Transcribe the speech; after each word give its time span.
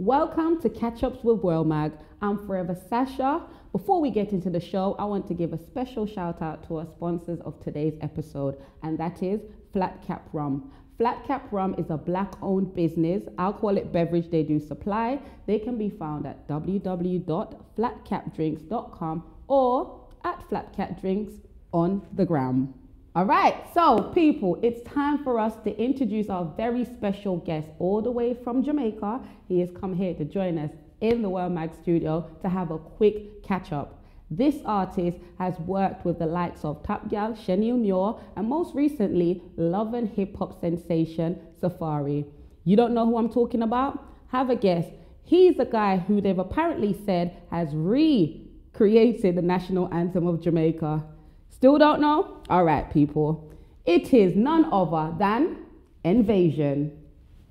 Welcome 0.00 0.60
to 0.62 0.70
Catch 0.70 1.02
Ups 1.02 1.22
with 1.22 1.42
World 1.42 1.66
Mag. 1.66 1.92
I'm 2.22 2.46
Forever 2.46 2.74
Sasha. 2.88 3.42
Before 3.70 4.00
we 4.00 4.10
get 4.10 4.32
into 4.32 4.48
the 4.48 4.58
show, 4.58 4.96
I 4.98 5.04
want 5.04 5.28
to 5.28 5.34
give 5.34 5.52
a 5.52 5.58
special 5.58 6.06
shout 6.06 6.40
out 6.40 6.66
to 6.68 6.78
our 6.78 6.86
sponsors 6.86 7.38
of 7.42 7.62
today's 7.62 7.98
episode, 8.00 8.56
and 8.82 8.96
that 8.96 9.22
is 9.22 9.42
Flat 9.74 10.02
Cap 10.06 10.26
Rum. 10.32 10.72
Flat 10.96 11.22
Cap 11.26 11.52
Rum 11.52 11.74
is 11.76 11.90
a 11.90 11.98
black 11.98 12.32
owned 12.40 12.74
business, 12.74 13.24
alcoholic 13.36 13.92
beverage 13.92 14.30
they 14.30 14.42
do 14.42 14.58
supply. 14.58 15.20
They 15.44 15.58
can 15.58 15.76
be 15.76 15.90
found 15.90 16.26
at 16.26 16.48
www.flatcapdrinks.com 16.48 19.24
or 19.48 20.00
at 20.24 20.48
Flat 20.48 20.72
Cap 20.74 20.98
Drinks 20.98 21.34
on 21.74 22.00
the 22.14 22.24
gram. 22.24 22.72
All 23.12 23.24
right, 23.24 23.64
so 23.74 24.12
people, 24.14 24.56
it's 24.62 24.88
time 24.88 25.24
for 25.24 25.40
us 25.40 25.56
to 25.64 25.76
introduce 25.76 26.28
our 26.28 26.44
very 26.56 26.84
special 26.84 27.38
guest 27.38 27.66
all 27.80 28.00
the 28.00 28.10
way 28.12 28.34
from 28.34 28.62
Jamaica. 28.62 29.20
He 29.48 29.58
has 29.58 29.70
come 29.72 29.94
here 29.94 30.14
to 30.14 30.24
join 30.24 30.56
us 30.58 30.70
in 31.00 31.20
the 31.20 31.28
World 31.28 31.50
Mag 31.50 31.74
studio 31.74 32.30
to 32.40 32.48
have 32.48 32.70
a 32.70 32.78
quick 32.78 33.42
catch 33.42 33.72
up. 33.72 34.04
This 34.30 34.58
artist 34.64 35.18
has 35.38 35.58
worked 35.58 36.04
with 36.04 36.20
the 36.20 36.26
likes 36.26 36.64
of 36.64 36.84
Top 36.84 37.08
Gal, 37.10 37.32
Shaneil 37.32 37.80
Muir, 37.80 38.14
and 38.36 38.46
most 38.46 38.76
recently, 38.76 39.42
love 39.56 39.92
and 39.94 40.08
hip 40.08 40.36
hop 40.36 40.60
sensation 40.60 41.36
Safaree. 41.60 42.24
You 42.62 42.76
don't 42.76 42.94
know 42.94 43.06
who 43.06 43.18
I'm 43.18 43.32
talking 43.32 43.62
about? 43.62 44.04
Have 44.28 44.50
a 44.50 44.56
guess. 44.56 44.86
He's 45.24 45.56
the 45.56 45.64
guy 45.64 45.96
who 45.96 46.20
they've 46.20 46.38
apparently 46.38 46.96
said 47.04 47.36
has 47.50 47.70
recreated 47.72 49.34
the 49.34 49.42
national 49.42 49.92
anthem 49.92 50.28
of 50.28 50.40
Jamaica. 50.40 51.02
Still 51.50 51.78
don't 51.78 52.00
know? 52.00 52.38
All 52.48 52.64
right, 52.64 52.90
people. 52.92 53.52
It 53.84 54.14
is 54.14 54.34
none 54.36 54.66
other 54.72 55.14
than 55.18 55.58
Nvasion. 56.04 56.90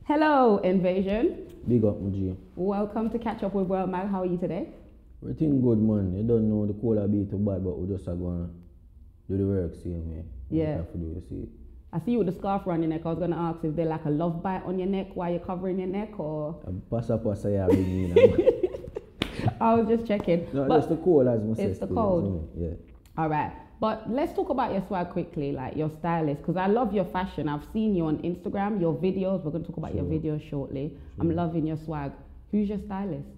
Hello, 0.06 0.60
Nvasion. 0.64 1.46
Big 1.68 1.84
up, 1.86 1.98
G. 2.12 2.36
Welcome 2.56 3.10
to 3.12 3.20
Catch 3.20 3.44
Up 3.44 3.54
with 3.54 3.68
World 3.68 3.90
Mag. 3.90 4.08
How 4.08 4.22
are 4.22 4.26
you 4.26 4.38
today? 4.38 4.70
Everything 5.22 5.62
good, 5.62 5.80
man. 5.80 6.16
You 6.16 6.24
don't 6.24 6.50
know 6.50 6.66
the 6.66 6.74
cola 6.74 7.08
be 7.08 7.26
too 7.30 7.38
bad, 7.38 7.64
but 7.64 7.78
we 7.78 7.94
just 7.94 8.08
are 8.08 8.16
going 8.16 8.48
to 8.48 9.32
do 9.32 9.38
the 9.38 9.46
work 9.46 9.76
same 9.84 10.10
way. 10.16 10.24
Yeah. 10.50 10.78
Do, 10.96 11.00
you 11.00 11.22
see. 11.30 11.50
I 11.92 12.00
see 12.00 12.12
you 12.12 12.20
with 12.20 12.28
the 12.28 12.34
scarf 12.34 12.66
around 12.66 12.82
your 12.84 12.90
neck. 12.90 13.02
I 13.06 13.10
was 13.10 13.18
going 13.20 13.32
to 13.32 13.38
ask 13.38 13.60
if 13.64 13.76
there's 13.76 13.90
like 13.90 14.06
a 14.06 14.10
love 14.10 14.42
bite 14.42 14.64
on 14.66 14.80
your 14.80 14.88
neck 14.88 15.08
while 15.16 15.30
you're 15.30 15.40
covering 15.40 15.78
your 15.80 15.88
neck 15.90 16.20
or. 16.20 16.60
A 16.66 16.72
Passa 16.90 17.18
passa 17.18 17.52
ya 17.52 17.68
bring. 17.68 18.16
I 19.62 19.74
was 19.76 19.88
just 19.88 20.08
checking. 20.08 20.48
No, 20.54 20.66
But- 20.68 20.78
just 20.78 20.90
the 20.90 20.98
cola 20.98 21.36
as 21.36 21.60
It's 21.60 21.80
the 21.80 21.88
cold. 21.88 22.24
you 22.24 22.50
see 22.56 22.60
me? 22.62 22.68
Yeah. 22.70 22.76
All 23.22 23.30
right. 23.30 23.52
But 23.80 24.12
let's 24.12 24.34
talk 24.34 24.50
about 24.50 24.74
your 24.74 24.84
swag 24.88 25.12
quickly, 25.12 25.54
like 25.54 25.78
your 25.78 25.90
stylist, 26.00 26.42
because 26.42 26.58
I 26.58 26.68
love 26.68 26.94
your 26.94 27.06
fashion. 27.06 27.48
I've 27.48 27.66
seen 27.72 27.96
you 27.96 28.08
on 28.08 28.18
Instagram, 28.18 28.82
your 28.82 28.94
videos. 28.94 29.44
We're 29.44 29.52
going 29.52 29.64
to 29.64 29.70
talk 29.70 29.78
about 29.78 29.96
your 29.96 30.04
videos 30.04 30.48
shortly. 30.50 30.98
I'm 31.18 31.34
loving 31.34 31.66
your 31.66 31.78
swag. 31.78 32.12
Who's 32.52 32.68
your 32.68 32.80
stylist? 32.80 33.30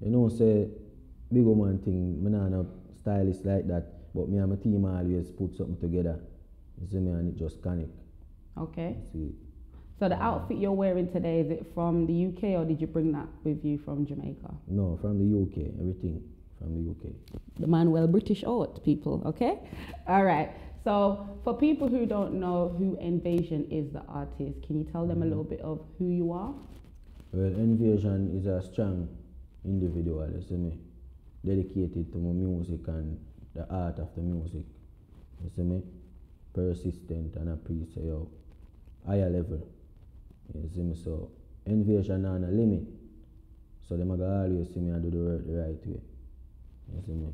You 0.00 0.10
know, 0.10 0.28
say, 0.28 0.68
big 1.32 1.42
woman 1.42 1.78
thing, 1.78 2.22
me 2.22 2.30
not 2.30 2.50
no 2.50 2.66
stylist 3.00 3.44
like 3.44 3.66
that, 3.68 4.14
but 4.14 4.28
me 4.28 4.38
and 4.38 4.50
my 4.50 4.56
team 4.56 4.84
always 4.84 5.30
put 5.30 5.56
something 5.56 5.80
together. 5.80 6.20
You 6.80 6.88
see 6.88 6.98
me, 6.98 7.12
and 7.12 7.34
it 7.34 7.38
just 7.38 7.60
connect. 7.60 7.90
Okay. 8.56 8.98
See. 9.12 9.32
So 9.98 10.08
the 10.08 10.20
outfit 10.20 10.58
you're 10.58 10.72
wearing 10.72 11.10
today, 11.10 11.40
is 11.40 11.50
it 11.50 11.66
from 11.74 12.06
the 12.06 12.26
UK 12.26 12.60
or 12.60 12.64
did 12.64 12.80
you 12.80 12.86
bring 12.86 13.12
that 13.12 13.28
with 13.44 13.64
you 13.64 13.78
from 13.84 14.06
Jamaica? 14.06 14.52
No, 14.68 14.98
from 15.00 15.18
the 15.18 15.42
UK, 15.42 15.72
everything 15.80 16.22
from 16.62 16.74
the 16.74 16.90
UK. 16.90 17.12
The 17.58 17.66
Manuel 17.66 18.06
British 18.06 18.44
art, 18.44 18.84
people, 18.84 19.22
okay? 19.26 19.58
All 20.06 20.24
right. 20.24 20.50
So 20.84 21.28
for 21.44 21.56
people 21.56 21.88
who 21.88 22.06
don't 22.06 22.34
know 22.34 22.74
who 22.78 22.96
Nvasion 22.96 23.66
is, 23.70 23.92
the 23.92 24.02
artist, 24.08 24.62
can 24.66 24.78
you 24.78 24.84
tell 24.84 25.06
them 25.06 25.18
a 25.18 25.20
mm-hmm. 25.20 25.28
little 25.30 25.44
bit 25.44 25.60
of 25.60 25.80
who 25.98 26.08
you 26.08 26.32
are? 26.32 26.54
Well, 27.32 27.50
Nvasion 27.50 28.36
is 28.38 28.46
a 28.46 28.62
strong 28.62 29.08
individual, 29.64 30.28
you 30.34 30.42
see 30.42 30.54
me, 30.54 30.78
dedicated 31.44 32.12
to 32.12 32.18
my 32.18 32.32
music 32.32 32.86
and 32.88 33.18
the 33.54 33.68
art 33.72 33.98
of 33.98 34.14
the 34.14 34.22
music. 34.22 34.64
You 35.42 35.50
see 35.54 35.62
me, 35.62 35.82
persistent 36.52 37.36
and 37.36 37.50
a 37.50 37.56
priest, 37.56 37.96
yo, 37.96 38.28
higher 39.06 39.30
level. 39.30 39.66
You 40.54 40.68
see 40.74 40.82
me, 40.82 40.96
so 40.96 41.30
Nvasion 41.68 42.26
on 42.28 42.44
a 42.44 42.48
limit. 42.48 42.82
So 43.88 43.96
them 43.96 44.10
a 44.10 44.16
go 44.16 44.24
always 44.24 44.72
see 44.72 44.80
me 44.80 44.90
and 44.90 45.02
do 45.02 45.10
the 45.10 45.24
work 45.24 45.46
the 45.46 45.54
right 45.54 45.86
way. 45.86 46.00
You 46.94 47.02
see 47.04 47.12
me. 47.12 47.32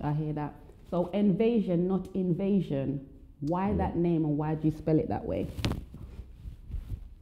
I 0.00 0.12
hear 0.12 0.32
that. 0.34 0.54
So 0.90 1.06
invasion, 1.08 1.88
not 1.88 2.08
invasion. 2.14 3.06
Why 3.40 3.72
that 3.74 3.96
name 3.96 4.24
and 4.24 4.36
why 4.36 4.54
do 4.54 4.68
you 4.68 4.76
spell 4.76 4.98
it 4.98 5.08
that 5.08 5.24
way? 5.24 5.46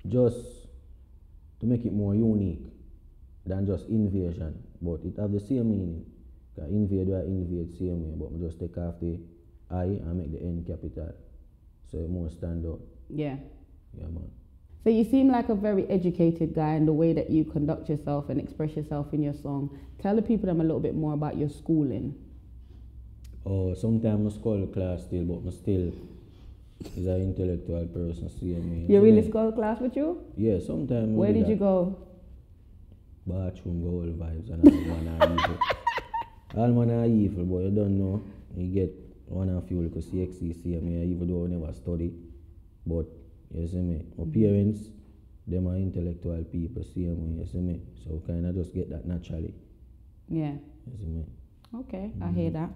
Just 0.09 0.37
to 1.60 1.66
make 1.66 1.84
it 1.84 1.93
more 1.93 2.15
unique 2.15 2.62
than 3.44 3.66
just 3.66 3.88
invasion, 3.88 4.62
but 4.81 5.00
it 5.05 5.19
have 5.19 5.32
the 5.32 5.41
same 5.41 5.71
meaning. 5.71 6.06
Cause 6.55 6.71
invade 6.71 7.09
or 7.10 7.21
invade 7.21 7.76
same 7.76 8.03
way, 8.03 8.15
but 8.16 8.41
just 8.41 8.59
take 8.59 8.78
off 8.78 8.94
the 9.00 9.19
I 9.71 9.84
and 9.84 10.19
make 10.19 10.32
the 10.32 10.41
N 10.41 10.65
capital. 10.66 11.15
So 11.91 11.99
it 11.99 12.09
more 12.09 12.31
stand 12.31 12.65
out. 12.65 12.81
Yeah. 13.10 13.37
Yeah 13.99 14.06
man. 14.06 14.31
So 14.86 14.91
you 14.91 15.02
seem 15.02 15.32
like 15.32 15.48
a 15.48 15.54
very 15.56 15.84
educated 15.91 16.54
guy 16.54 16.74
in 16.74 16.86
the 16.86 16.92
way 16.92 17.12
that 17.12 17.28
you 17.28 17.44
conduct 17.44 17.88
yourself 17.88 18.28
and 18.28 18.38
express 18.38 18.76
yourself 18.76 19.12
in 19.12 19.20
your 19.20 19.34
song. 19.34 19.76
Tell 20.00 20.14
the 20.14 20.22
people 20.22 20.47
them 20.47 20.60
a 20.60 20.62
little 20.62 20.78
bit 20.78 20.94
more 20.94 21.12
about 21.12 21.36
your 21.36 21.48
schooling. 21.48 22.14
Oh, 23.44 23.75
sometimes 23.75 24.32
I 24.32 24.38
school 24.38 24.64
class 24.69 25.02
still, 25.02 25.25
but 25.25 25.44
me 25.44 25.50
still 25.50 25.92
is 26.96 27.04
an 27.04 27.20
intellectual 27.20 27.84
person, 27.86 28.30
same 28.30 28.86
way. 28.86 28.94
You 28.94 29.00
really 29.00 29.22
me? 29.22 29.28
school 29.28 29.50
class 29.50 29.80
with 29.80 29.96
you? 29.96 30.22
Yeah, 30.36 30.60
sometimes. 30.64 31.16
Where 31.16 31.32
did 31.32 31.48
you 31.48 31.56
go? 31.56 31.98
Bathroom, 33.26 33.82
go 33.82 33.88
all 33.88 34.12
vibes 34.14 34.52
and 34.52 34.69
all 34.69 35.02
man 35.02 35.08
evil. 35.32 35.58
All 36.54 36.69
man 36.69 36.91
are 36.92 37.06
evil, 37.06 37.44
but 37.44 37.58
you 37.64 37.70
don't 37.72 37.98
know. 37.98 38.22
You 38.56 38.72
get 38.72 38.94
one 39.26 39.48
of 39.48 39.69
you 39.69 39.80
because 39.80 40.06
CXCC, 40.06 40.78
I 40.78 40.80
mean, 40.80 41.12
even 41.12 41.26
though 41.26 41.44
I 41.44 41.48
never 41.48 41.75
study. 41.75 42.12
But, 42.86 43.06
you 43.54 43.66
see 43.68 43.76
me, 43.78 44.04
my 44.18 44.24
parents, 44.32 44.90
them 45.46 45.68
are 45.68 45.76
intellectual 45.76 46.42
people, 46.44 46.82
same 46.82 47.16
way, 47.36 47.38
you 47.40 47.46
see 47.46 47.58
me. 47.58 47.80
So 48.04 48.22
kind 48.26 48.46
of 48.46 48.54
just 48.54 48.74
get 48.74 48.90
that 48.90 49.06
naturally, 49.06 49.54
Yeah. 50.28 50.54
you 50.90 50.96
see 50.98 51.06
me. 51.06 51.24
Okay, 51.74 52.12
I 52.22 52.30
hear 52.30 52.50
that. 52.50 52.70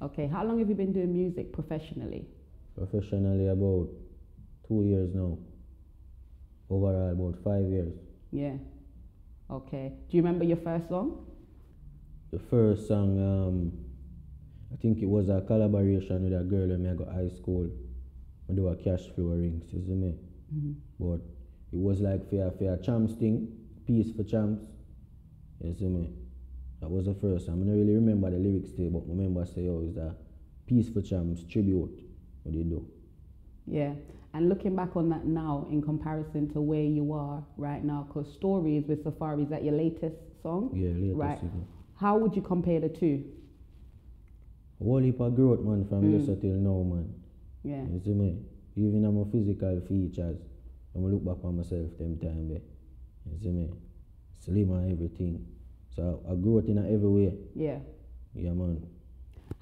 Okay, 0.00 0.26
how 0.26 0.44
long 0.44 0.58
have 0.58 0.68
you 0.68 0.74
been 0.74 0.92
doing 0.92 1.12
music 1.12 1.52
professionally? 1.52 2.26
Professionally, 2.76 3.48
about 3.48 3.88
two 4.66 4.82
years 4.84 5.14
now. 5.14 5.38
Overall, 6.70 7.10
about 7.12 7.36
five 7.42 7.64
years. 7.64 7.94
Yeah. 8.30 8.56
Okay. 9.50 9.92
Do 10.10 10.16
you 10.16 10.22
remember 10.22 10.44
your 10.44 10.58
first 10.58 10.88
song? 10.88 11.24
The 12.30 12.38
first 12.38 12.86
song, 12.86 13.18
um, 13.18 13.72
I 14.72 14.76
think 14.76 14.98
it 15.00 15.06
was 15.08 15.30
a 15.30 15.40
collaboration 15.40 16.24
with 16.24 16.38
a 16.38 16.44
girl 16.44 16.68
when 16.68 16.86
I 16.86 16.92
got 16.94 17.08
high 17.12 17.30
school. 17.30 17.70
We 18.48 18.56
do 18.56 18.68
a 18.68 18.76
cash 18.76 19.02
flow 19.14 19.26
rings, 19.26 19.72
you 19.72 19.82
see 19.84 19.92
me? 19.94 20.14
Mm-hmm. 20.54 20.72
But 20.98 21.20
it 21.72 21.78
was 21.78 22.00
like 22.00 22.28
for 22.30 22.74
a 22.74 22.78
champs 22.82 23.14
thing, 23.14 23.48
peace 23.86 24.10
for 24.16 24.24
champs. 24.24 24.64
You 25.62 25.74
see 25.74 25.86
me? 25.88 26.10
That 26.80 26.90
was 26.90 27.06
the 27.06 27.14
first 27.14 27.46
time. 27.46 27.62
I 27.62 27.66
don't 27.66 27.78
really 27.78 27.94
remember 27.94 28.30
the 28.30 28.38
lyrics 28.38 28.70
there, 28.76 28.90
but 28.90 29.00
I 29.00 29.10
remember 29.10 29.44
say, 29.44 29.68
oh, 29.68 29.82
it's 29.86 29.96
a 29.96 30.14
peace 30.66 30.88
for 30.88 31.02
champs 31.02 31.42
tribute. 31.44 32.00
What 32.44 32.54
they 32.54 32.62
do. 32.62 32.86
Yeah. 33.66 33.92
And 34.32 34.48
looking 34.48 34.76
back 34.76 34.94
on 34.96 35.08
that 35.10 35.24
now 35.26 35.66
in 35.70 35.82
comparison 35.82 36.48
to 36.52 36.60
where 36.60 36.82
you 36.84 37.12
are 37.12 37.42
right 37.56 37.82
now, 37.84 38.06
because 38.08 38.32
Stories 38.32 38.84
with 38.86 39.04
Safaree 39.04 39.42
is 39.42 39.48
that 39.50 39.64
your 39.64 39.74
latest 39.74 40.16
song? 40.42 40.70
Yeah, 40.72 40.90
latest 40.90 41.16
Right. 41.18 41.40
How 41.96 42.16
would 42.16 42.36
you 42.36 42.42
compare 42.42 42.78
the 42.80 42.88
two? 42.88 43.24
A 44.80 44.84
whole 44.84 44.98
heap 44.98 45.18
of 45.20 45.34
growth, 45.34 45.60
man, 45.60 45.84
from 45.86 46.02
Mm. 46.02 46.12
yesterday 46.18 46.40
till 46.42 46.60
now, 46.60 46.82
man. 46.82 47.12
Yeah. 47.68 47.84
You 47.92 48.00
see 48.02 48.14
me? 48.14 48.38
Even 48.76 49.04
on 49.04 49.20
my 49.20 49.30
physical 49.30 49.78
features, 49.86 50.38
I'm 50.94 51.04
look 51.12 51.22
back 51.22 51.44
on 51.44 51.58
myself 51.58 51.98
them 51.98 52.18
time 52.18 52.48
there. 52.48 52.62
You 53.30 53.38
see 53.42 53.50
me? 53.50 53.68
Slim 54.40 54.70
and 54.72 54.92
everything. 54.92 55.46
So 55.94 56.22
I 56.26 56.34
grew 56.34 56.58
up 56.58 56.64
in 56.66 56.78
a 56.78 56.82
every 56.82 57.08
way. 57.08 57.34
Yeah. 57.54 57.78
Yeah, 58.34 58.52
man. 58.52 58.86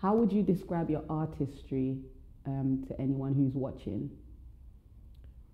How 0.00 0.14
would 0.14 0.32
you 0.32 0.44
describe 0.44 0.88
your 0.88 1.02
artistry 1.10 1.98
um, 2.46 2.84
to 2.86 3.00
anyone 3.00 3.34
who's 3.34 3.54
watching? 3.54 4.10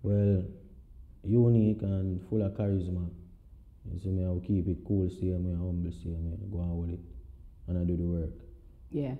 Well, 0.02 0.44
unique 1.24 1.80
and 1.80 2.20
full 2.28 2.42
of 2.42 2.52
charisma. 2.52 3.08
You 3.90 3.98
see 3.98 4.10
me? 4.10 4.26
I'll 4.26 4.40
keep 4.46 4.68
it 4.68 4.84
cool, 4.86 5.08
same 5.08 5.48
way, 5.48 5.56
humble, 5.56 5.90
same 5.90 6.30
me, 6.30 6.36
Go 6.52 6.58
on 6.58 6.78
with 6.82 6.90
it. 6.90 7.00
And 7.68 7.78
I 7.78 7.84
do 7.84 7.96
the 7.96 8.04
work. 8.04 8.34
Yeah. 8.90 9.14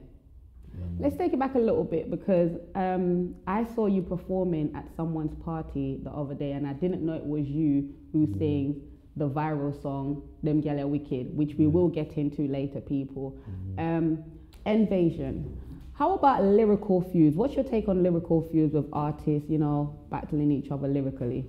Let's 0.99 1.17
take 1.17 1.33
it 1.33 1.39
back 1.39 1.55
a 1.55 1.59
little 1.59 1.85
bit 1.85 2.11
because 2.11 2.53
um, 2.75 3.35
I 3.47 3.65
saw 3.75 3.87
you 3.87 4.03
performing 4.03 4.73
at 4.75 4.87
someone's 4.97 5.35
party 5.43 5.99
the 6.03 6.11
other 6.11 6.35
day, 6.35 6.53
and 6.53 6.67
I 6.67 6.75
didn't 6.75 7.05
know 7.05 7.15
it 7.15 7.25
was 7.25 7.47
you 7.47 7.93
who 8.13 8.27
sings 8.39 8.77
the 9.17 9.29
viral 9.29 9.81
song 9.83 10.23
"Them 10.43 10.63
Gyal 10.63 10.81
Are 10.81 10.87
Wicked," 10.87 11.37
which 11.37 11.55
we 11.55 11.67
will 11.67 11.89
get 11.89 12.13
into 12.13 12.47
later, 12.47 12.81
people. 12.81 13.37
Um, 13.79 14.23
Nvasion. 14.67 15.57
How 15.95 16.15
about 16.15 16.45
lyrical 16.45 17.01
feuds? 17.01 17.37
What's 17.37 17.55
your 17.55 17.65
take 17.65 17.89
on 17.89 18.03
lyrical 18.03 18.49
feuds 18.51 18.73
with 18.73 18.87
artists, 18.93 19.49
you 19.51 19.59
know, 19.59 19.99
battling 20.11 20.51
each 20.51 20.71
other 20.71 20.89
lyrically? 20.89 21.47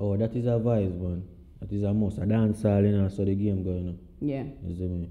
Oh, 0.00 0.16
that 0.16 0.34
is 0.34 0.46
a 0.46 0.58
vibe, 0.58 0.98
man. 1.00 1.22
That 1.60 1.70
is 1.70 1.82
a 1.84 1.94
must. 1.94 2.18
A 2.18 2.26
dance 2.26 2.62
hall, 2.62 2.82
you 2.82 2.96
know, 2.96 3.08
so 3.08 3.24
the 3.24 3.34
game 3.34 3.62
going 3.62 3.88
on. 3.88 3.98
Yeah. 4.20 4.44
You 4.66 4.74
see 4.74 4.88
me? 4.88 5.10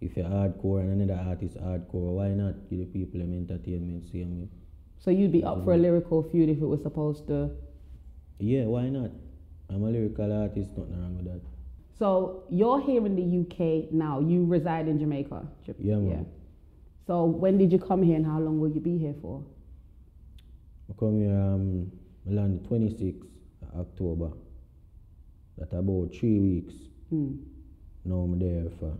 If 0.00 0.16
you're 0.16 0.26
hardcore 0.26 0.80
and 0.80 1.00
another 1.02 1.20
artist 1.28 1.56
hardcore, 1.56 2.14
why 2.14 2.28
not 2.28 2.54
give 2.70 2.78
the 2.80 2.86
people 2.86 3.20
them 3.20 3.32
entertainment 3.34 4.06
same 4.06 4.40
way? 4.42 4.48
So 4.98 5.10
you'd 5.10 5.32
be 5.32 5.42
up 5.44 5.64
for 5.64 5.74
a 5.74 5.76
lyrical 5.76 6.22
feud 6.22 6.48
if 6.48 6.58
it 6.60 6.66
was 6.66 6.82
supposed 6.82 7.26
to. 7.28 7.50
Yeah, 8.38 8.64
why 8.64 8.88
not? 8.88 9.10
I'm 9.70 9.82
a 9.82 9.90
lyrical 9.90 10.32
artist, 10.32 10.70
nothing 10.76 11.00
wrong 11.00 11.16
with 11.16 11.24
that. 11.26 11.40
So 11.98 12.44
you're 12.48 12.80
here 12.80 13.04
in 13.04 13.16
the 13.16 13.40
UK 13.42 13.92
now. 13.92 14.20
You 14.20 14.44
reside 14.44 14.86
in 14.88 14.98
Jamaica. 15.00 15.46
Ja- 15.66 15.74
Yeah, 15.78 15.96
man. 15.96 16.26
So 17.06 17.24
when 17.24 17.58
did 17.58 17.72
you 17.72 17.78
come 17.78 18.02
here 18.02 18.16
and 18.16 18.24
how 18.26 18.38
long 18.38 18.60
will 18.60 18.70
you 18.70 18.80
be 18.80 18.98
here 18.98 19.14
for? 19.20 19.42
I 20.90 20.94
come 20.98 21.20
here 21.20 21.34
um 21.34 21.90
I 22.28 22.32
land 22.34 22.64
26 22.68 23.26
October. 23.76 24.30
That 25.56 25.72
about 25.72 26.14
three 26.14 26.38
weeks. 26.38 26.74
Hmm. 27.10 27.32
Now 28.04 28.16
I'm 28.20 28.38
there 28.38 28.70
for. 28.78 28.96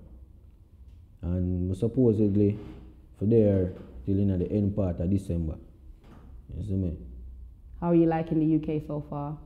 And 1.23 1.76
supposedly 1.76 2.59
for 3.19 3.26
there 3.26 3.73
till 4.06 4.19
in 4.19 4.38
the 4.38 4.50
end 4.50 4.75
part 4.76 5.00
of 5.00 5.11
December. 5.11 5.56
You 6.56 6.65
see 6.65 6.75
me? 6.75 6.97
How 7.81 7.88
are 7.88 7.94
you 7.94 8.06
liking 8.06 8.41
the 8.41 8.56
UK 8.56 8.82
so 8.87 9.05
far? 9.09 9.38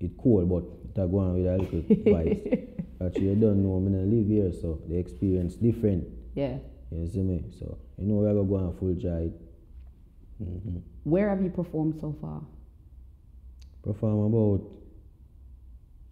It 0.00 0.12
cold 0.18 0.48
but 0.48 0.64
it 0.84 1.00
a 1.00 1.06
go 1.06 1.18
on 1.18 1.34
with 1.34 1.46
a 1.46 1.56
little 1.56 1.80
vibes. 1.80 2.68
Actually 3.06 3.28
you 3.28 3.36
don't 3.36 3.62
know 3.62 3.80
gonna 3.80 4.02
live 4.02 4.26
here 4.26 4.52
so 4.52 4.80
the 4.88 4.96
experience 4.96 5.54
different. 5.54 6.04
Yeah. 6.34 6.58
You 6.90 7.06
see 7.06 7.22
me? 7.22 7.44
So 7.58 7.78
you 7.98 8.06
know 8.06 8.14
we're 8.14 8.28
gonna 8.32 8.44
go 8.44 8.56
on 8.56 8.76
full 8.78 8.94
joy. 8.94 9.30
Mm-hmm. 10.42 10.78
Where 11.04 11.28
have 11.28 11.42
you 11.42 11.50
performed 11.50 12.00
so 12.00 12.16
far? 12.20 12.42
Perform 13.82 14.32
about 14.32 14.66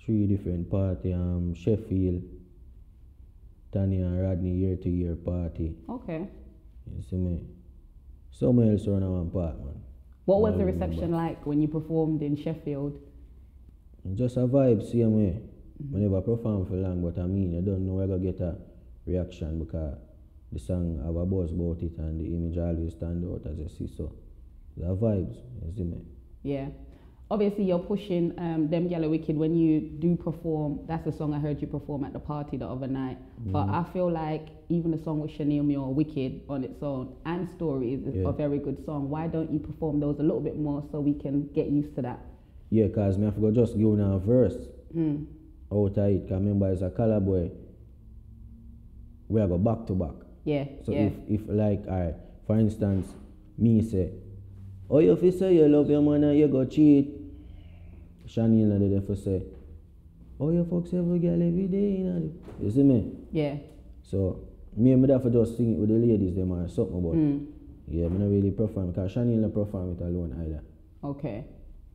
three 0.05 0.27
different 0.27 0.71
party. 0.71 1.13
Um, 1.13 1.55
Sheffield, 1.55 2.23
Tanya 3.73 4.07
and 4.07 4.23
Rodney 4.23 4.51
year 4.51 4.77
to 4.77 4.89
year 4.89 5.15
party. 5.17 5.75
Okay. 5.89 6.29
You 6.87 7.03
see 7.03 7.17
me? 7.17 7.45
Somewhere 8.31 8.73
else 8.73 8.87
around 8.87 9.11
one 9.11 9.31
part, 9.31 9.59
man. 9.65 9.83
What 10.25 10.41
was 10.41 10.57
the 10.57 10.65
remember. 10.65 10.87
reception 10.87 11.13
like 11.13 11.45
when 11.47 11.61
you 11.61 11.69
performed 11.69 12.23
in 12.23 12.37
Sheffield? 12.37 13.01
Just 14.15 14.37
a 14.37 14.41
vibe, 14.47 14.83
same 14.91 15.17
way. 15.17 15.41
Mm-hmm. 15.83 15.97
I 15.97 15.99
never 16.01 16.21
perform 16.21 16.67
for 16.67 16.75
long, 16.75 17.03
but 17.03 17.21
I 17.21 17.27
mean, 17.27 17.57
I 17.57 17.61
don't 17.61 17.87
know 17.87 17.95
where 17.95 18.05
I 18.05 18.09
gonna 18.09 18.21
get 18.21 18.41
a 18.41 18.57
reaction 19.07 19.59
because 19.59 19.97
the 20.53 20.59
song 20.59 21.01
have 21.05 21.17
a 21.17 21.27
buzz 21.27 21.53
about 21.53 21.83
it 21.83 21.97
and 21.99 22.21
the 22.21 22.27
image 22.27 22.59
always 22.59 22.93
stand 22.93 23.25
out 23.25 23.43
as 23.51 23.59
I 23.59 23.69
see. 23.69 23.89
So, 23.97 24.13
the 24.77 24.87
vibes, 24.87 25.37
you 25.65 25.73
see 25.77 25.85
me? 25.85 26.03
Yeah. 26.43 26.69
Obviously, 27.31 27.65
you're 27.65 27.79
pushing 27.79 28.33
um, 28.39 28.71
Them 28.71 28.89
Yellow 28.89 29.11
Wicked 29.11 29.37
when 29.37 29.55
you 29.55 29.81
do 29.81 30.17
perform. 30.17 30.81
That's 30.89 31.05
the 31.05 31.13
song 31.13 31.35
I 31.35 31.39
heard 31.39 31.61
you 31.61 31.67
perform 31.67 32.05
at 32.05 32.15
the 32.15 32.19
party 32.19 32.57
the 32.57 32.67
other 32.67 32.87
night. 32.87 33.19
But 33.39 33.67
Mm-hmm. 33.67 33.75
I 33.75 33.85
feel 33.93 34.11
like 34.11 34.49
even 34.71 34.91
the 34.93 34.99
song 35.05 35.21
with 35.21 35.33
Shaneil 35.33 35.63
Muir, 35.65 35.83
Wicked, 35.89 36.41
on 36.49 36.65
its 36.65 36.83
own, 36.83 37.15
and 37.27 37.47
Stories 37.57 38.01
is 38.07 38.15
Yeah. 38.15 38.29
a 38.29 38.33
very 38.33 38.59
good 38.59 38.83
song. 38.87 39.11
Why 39.11 39.27
don't 39.27 39.51
you 39.53 39.59
perform 39.59 40.01
those 40.01 40.19
a 40.21 40.23
little 40.23 40.41
bit 40.41 40.59
more 40.59 40.83
so 40.91 41.01
we 41.01 41.13
can 41.13 41.49
get 41.55 41.67
used 41.69 41.95
to 41.97 42.03
that? 42.03 42.19
Yeah, 42.71 42.89
cause 42.89 43.19
me 43.19 43.31
to 43.31 43.41
go 43.41 43.51
just 43.51 43.77
give 43.77 43.89
now 43.89 44.15
a 44.15 44.19
verse. 44.19 44.57
Mm. 44.97 45.27
out 45.71 45.99
of 45.99 45.99
it. 45.99 46.23
Cause 46.29 46.31
remember, 46.41 46.73
it's 46.73 46.81
a 46.81 46.89
color 46.91 47.21
boy. 47.21 47.51
We 49.29 49.41
are 49.43 49.47
go 49.49 49.59
back 49.59 49.87
to 49.89 49.93
back. 49.93 50.15
Yeah. 50.45 50.65
So 50.87 50.93
yeah. 50.93 51.09
if, 51.09 51.13
if 51.29 51.41
like, 51.49 51.87
alright, 51.87 52.15
for 52.47 52.59
instance, 52.59 53.07
me 53.59 53.83
say, 53.83 54.13
oh, 54.89 55.01
you 55.01 55.15
fi 55.17 55.31
say 55.31 55.55
you 55.55 55.69
love 55.69 55.91
your 55.91 56.01
man 56.01 56.25
and 56.25 56.39
you 56.39 56.49
go 56.49 56.65
cheat. 56.65 57.17
Shaneil 58.29 58.71
and 58.73 58.93
they 58.95 59.01
for 59.07 59.17
say, 59.17 59.43
oh, 60.41 60.51
you 60.51 60.65
fuck 60.71 60.93
every 60.95 61.19
girl 61.19 61.35
every 61.43 61.67
day. 61.67 61.91
You, 61.99 62.05
know? 62.05 62.33
you 62.61 62.71
see 62.71 62.83
me? 62.83 63.13
yeah. 63.33 63.57
So 64.03 64.41
me 64.77 64.93
and 64.93 65.03
me 65.03 65.11
have 65.13 65.23
to 65.25 65.31
just 65.31 65.57
sing 65.57 65.73
it 65.75 65.79
with 65.79 65.89
the 65.89 65.95
ladies 65.97 66.35
them 66.37 66.53
or 66.53 66.69
something 66.69 67.03
but 67.03 67.15
Mm. 67.17 67.47
yeah, 67.89 68.09
me 68.09 68.19
not 68.19 68.31
really 68.31 68.51
perform 68.51 68.91
because 68.93 69.13
Shaneil 69.15 69.39
not 69.39 69.53
perform 69.55 69.93
it 69.99 70.01
alone 70.03 70.37
either. 70.45 70.63
Okay. 71.05 71.45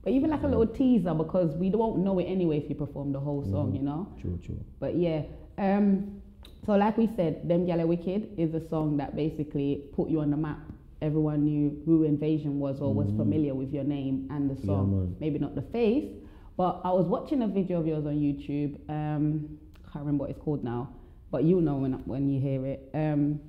But 0.04 0.12
even 0.14 0.32
like 0.32 0.44
a 0.44 0.48
little 0.48 0.68
teaser 0.68 1.14
because 1.14 1.56
we 1.56 1.70
don't 1.70 2.04
know 2.04 2.20
it 2.20 2.26
anyway 2.26 2.58
if 2.58 2.68
you 2.70 2.76
perform 2.76 3.14
the 3.14 3.20
whole 3.20 3.44
song, 3.46 3.68
Mm-hmm. 3.68 3.76
you 3.78 3.82
know? 3.84 4.08
True, 4.20 4.38
true. 4.46 4.60
But 4.80 4.96
yeah, 4.98 5.22
um, 5.58 6.22
so 6.66 6.74
like 6.76 6.98
we 6.98 7.10
said, 7.16 7.48
Them 7.48 7.66
Yellow 7.66 7.86
Wicked 7.86 8.38
is 8.38 8.54
a 8.54 8.68
song 8.68 8.98
that 8.98 9.16
basically 9.16 9.84
put 9.96 10.10
you 10.10 10.20
on 10.20 10.30
the 10.32 10.38
map. 10.38 10.60
Everyone 11.02 11.44
knew 11.46 11.82
who 11.86 12.08
Nvasion 12.08 12.54
was 12.60 12.80
or 12.80 12.94
was 12.94 13.08
familiar 13.18 13.54
with 13.56 13.74
your 13.74 13.84
name 13.86 14.28
and 14.30 14.50
the 14.50 14.56
Mm-hmm. 14.56 14.68
Yeah, 14.70 14.76
song. 14.76 15.16
Maybe 15.20 15.40
not 15.40 15.56
the 15.56 15.62
face, 15.62 16.12
but 16.58 16.82
I 16.84 16.92
was 16.92 17.06
watching 17.06 17.42
a 17.42 17.48
video 17.48 17.80
of 17.80 17.88
yours 17.88 18.06
on 18.06 18.14
YouTube. 18.14 18.78
Um, 18.90 19.58
I 19.76 19.92
can't 19.92 20.06
remember 20.06 20.24
what 20.24 20.32
it's 20.32 20.40
called 20.40 20.64
now, 20.64 20.90
but 21.32 21.44
you'll 21.44 21.62
know 21.62 21.76
when 21.76 21.94
when 22.06 22.30
you 22.30 22.40
hear 22.40 22.66
it. 22.66 22.90
Um, 22.94 23.40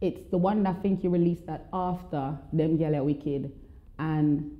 it's 0.00 0.20
the 0.30 0.36
one 0.36 0.64
that 0.64 0.76
I 0.76 0.82
think 0.82 1.04
you 1.04 1.10
released 1.10 1.46
that 1.46 1.68
after 1.72 2.36
Them 2.52 2.76
Yellow 2.76 3.04
Wicked 3.04 3.52
and 3.98 4.58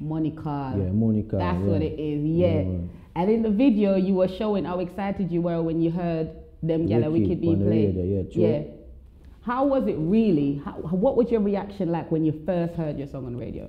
Monica. 0.00 0.74
Yeah, 0.76 0.90
Monica. 0.90 1.36
That's 1.36 1.58
yeah. 1.58 1.64
what 1.64 1.82
it 1.82 1.98
is, 2.00 2.24
yeah. 2.24 2.64
man. 2.64 2.90
and 3.14 3.30
in 3.30 3.42
the 3.42 3.50
video, 3.50 3.96
you 3.96 4.14
were 4.14 4.28
showing 4.28 4.64
how 4.64 4.80
excited 4.80 5.30
you 5.30 5.42
were 5.42 5.62
when 5.62 5.80
you 5.80 5.90
heard 5.90 6.30
them 6.62 6.86
Yellow 6.86 7.10
Wicked 7.10 7.28
Wicked 7.28 7.40
being 7.40 7.60
played. 7.60 7.96
radio, 7.96 8.26
yeah, 8.30 8.48
yeah. 8.48 8.62
How 9.42 9.66
was 9.66 9.86
it 9.88 9.96
really? 9.98 10.62
How, 10.64 10.72
what 10.72 11.16
was 11.16 11.30
your 11.30 11.40
reaction 11.40 11.90
like 11.90 12.10
when 12.10 12.24
you 12.24 12.42
first 12.46 12.74
heard 12.74 12.96
your 12.96 13.08
song 13.08 13.26
on 13.26 13.32
the 13.32 13.38
radio? 13.38 13.68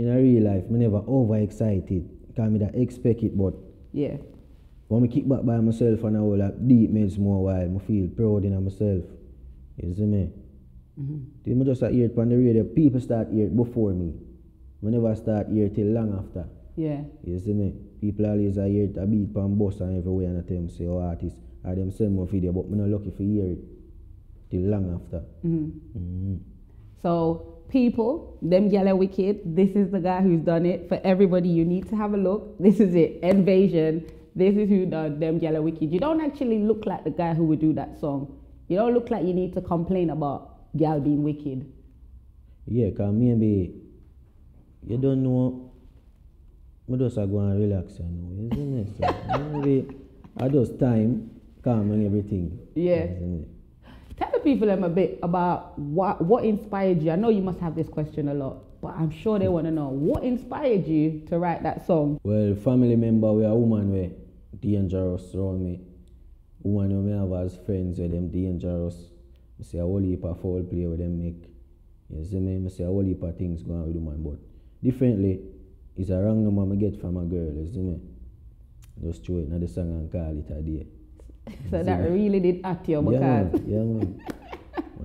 In 0.00 0.08
a 0.08 0.16
real 0.16 0.44
life, 0.44 0.64
me 0.70 0.78
never 0.78 1.02
overexcited. 1.06 2.08
Because 2.26 2.50
me 2.50 2.58
that 2.60 2.74
expect 2.74 3.22
it, 3.22 3.36
but 3.36 3.52
Yeah. 3.92 4.16
when 4.88 5.02
me 5.02 5.08
kick 5.08 5.28
back 5.28 5.44
by 5.44 5.60
myself 5.60 6.02
and 6.04 6.16
I 6.16 6.20
will 6.20 6.38
like 6.38 6.56
deep 6.66 6.90
meds 6.90 7.18
more 7.18 7.44
while, 7.44 7.68
me 7.68 7.78
feel 7.80 8.08
proud 8.08 8.44
in 8.46 8.56
myself. 8.64 9.04
You 9.76 9.92
see 9.94 10.06
me? 10.06 10.30
Mm-hmm. 10.98 11.58
Me 11.58 11.64
just 11.66 11.82
a 11.82 11.90
hear 11.90 12.06
it 12.06 12.16
on 12.18 12.30
the 12.30 12.36
radio, 12.38 12.64
people 12.64 13.00
start 13.00 13.28
hear 13.30 13.44
it 13.46 13.54
before 13.54 13.92
me. 13.92 14.14
Me 14.80 14.90
never 14.90 15.14
start 15.16 15.48
hear 15.48 15.66
it 15.66 15.74
till 15.74 15.88
long 15.88 16.16
after. 16.16 16.48
Yeah. 16.76 17.02
You 17.22 17.38
see 17.38 17.52
me? 17.52 17.74
People 18.00 18.24
always 18.24 18.56
a 18.56 18.66
hear 18.68 18.84
it 18.84 18.96
a 18.96 19.06
beat 19.06 19.34
pan 19.34 19.54
bus 19.58 19.80
and 19.80 19.98
everywhere 19.98 20.28
and 20.28 20.38
I 20.38 20.48
tell 20.48 20.56
them 20.56 20.70
say, 20.70 20.86
oh 20.86 21.00
artist, 21.00 21.36
or 21.62 21.74
them 21.74 21.90
send 21.90 22.16
me 22.16 22.24
video, 22.26 22.52
but 22.52 22.70
me 22.70 22.78
not 22.78 22.88
lucky 22.88 23.10
for 23.10 23.22
hear 23.22 23.52
it 23.52 23.58
till 24.50 24.62
long 24.62 24.94
after. 24.94 25.20
hmm 25.42 25.68
Mm. 25.94 26.38
So, 27.02 27.49
people, 27.70 28.36
them 28.42 28.68
Yellow 28.68 28.96
Wicked, 28.96 29.56
this 29.56 29.70
is 29.70 29.90
the 29.90 30.00
guy 30.00 30.20
who's 30.20 30.40
done 30.40 30.66
it. 30.66 30.88
For 30.88 31.00
everybody, 31.04 31.48
you 31.48 31.64
need 31.64 31.88
to 31.90 31.96
have 31.96 32.12
a 32.12 32.16
look. 32.16 32.58
This 32.58 32.80
is 32.80 32.94
it. 32.94 33.22
Nvasion. 33.22 34.10
This 34.34 34.56
is 34.56 34.68
who 34.68 34.86
done 34.86 35.18
them 35.18 35.38
Yellow 35.38 35.62
Wicked. 35.62 35.92
You 35.92 35.98
don't 35.98 36.20
actually 36.20 36.58
look 36.60 36.86
like 36.86 37.04
the 37.04 37.10
guy 37.10 37.34
who 37.34 37.44
would 37.44 37.60
do 37.60 37.72
that 37.74 37.98
song. 38.00 38.36
You 38.68 38.76
don't 38.76 38.94
look 38.94 39.10
like 39.10 39.24
you 39.24 39.34
need 39.34 39.54
to 39.54 39.60
complain 39.60 40.10
about 40.10 40.76
gal 40.76 41.00
being 41.00 41.22
wicked. 41.22 41.66
Yeah, 42.66 42.90
cause 42.90 43.12
maybe 43.12 43.74
you 44.86 44.96
don't 44.96 45.22
know. 45.24 45.72
Me 46.86 46.98
just 46.98 47.16
go 47.16 47.38
and 47.38 47.60
relax, 47.60 47.98
you 47.98 48.04
know. 48.04 48.54
Me? 48.54 48.86
So 48.98 49.38
maybe 49.52 49.88
I 50.36 50.48
just 50.48 50.78
time, 50.78 51.30
calm 51.64 51.90
and 51.90 52.06
everything. 52.06 52.58
Yeah. 52.74 53.06
Tell 54.20 54.30
the 54.32 54.40
people 54.40 54.66
them 54.66 54.84
a 54.84 54.88
bit 54.88 55.18
about 55.22 55.78
what 55.78 56.20
what 56.20 56.44
inspired 56.44 57.02
you. 57.02 57.10
I 57.10 57.16
know 57.16 57.30
you 57.30 57.40
must 57.40 57.58
have 57.60 57.74
this 57.74 57.88
question 57.88 58.28
a 58.28 58.34
lot, 58.34 58.80
but 58.82 58.88
I'm 58.88 59.10
sure 59.10 59.38
they 59.38 59.48
want 59.48 59.66
to 59.66 59.70
know 59.70 59.88
what 59.88 60.22
inspired 60.24 60.86
you 60.86 61.22
to 61.28 61.38
write 61.38 61.62
that 61.62 61.86
song. 61.86 62.20
Well, 62.22 62.54
family 62.54 62.96
member, 62.96 63.32
we 63.32 63.44
a 63.44 63.54
woman 63.54 63.90
we 63.92 64.12
dangerous 64.58 65.34
around 65.34 65.64
me. 65.64 65.80
Woman 66.62 67.06
we 67.06 67.12
have 67.12 67.32
as 67.46 67.56
friends 67.64 67.98
with 67.98 68.10
them 68.10 68.28
dangerous. 68.28 68.94
I 69.58 69.62
see 69.62 69.78
a 69.78 69.82
whole 69.82 70.02
heap 70.02 70.24
of 70.24 70.38
foul 70.40 70.62
play 70.64 70.86
with 70.86 70.98
them 70.98 71.18
make. 71.18 71.48
You 72.10 72.24
see 72.24 72.40
me? 72.40 72.62
I 72.66 72.68
see 72.68 72.82
a 72.82 72.86
whole 72.86 73.04
heap 73.04 73.22
of 73.22 73.38
things 73.38 73.62
going 73.62 73.80
on 73.80 73.86
with 73.86 73.96
woman, 73.96 74.22
but 74.22 74.38
differently, 74.86 75.40
it's 75.96 76.10
a 76.10 76.18
wrong 76.18 76.44
number 76.44 76.74
I 76.74 76.76
get 76.76 77.00
from 77.00 77.16
a 77.16 77.24
girl, 77.24 77.54
you 77.54 77.70
see 77.72 77.80
me? 77.80 78.00
Just 79.02 79.24
throw 79.24 79.38
it 79.38 79.48
in 79.48 79.60
the 79.60 79.68
song 79.68 79.90
and 79.90 80.12
call 80.12 80.36
it 80.36 80.50
a 80.50 80.60
day. 80.60 80.86
So 81.70 81.82
that 81.82 82.10
really 82.10 82.40
did 82.40 82.60
at 82.64 82.88
you 82.88 83.00
Yeah, 83.12 83.18
man. 83.20 83.64
Yeah, 83.66 83.78
man. 83.78 84.20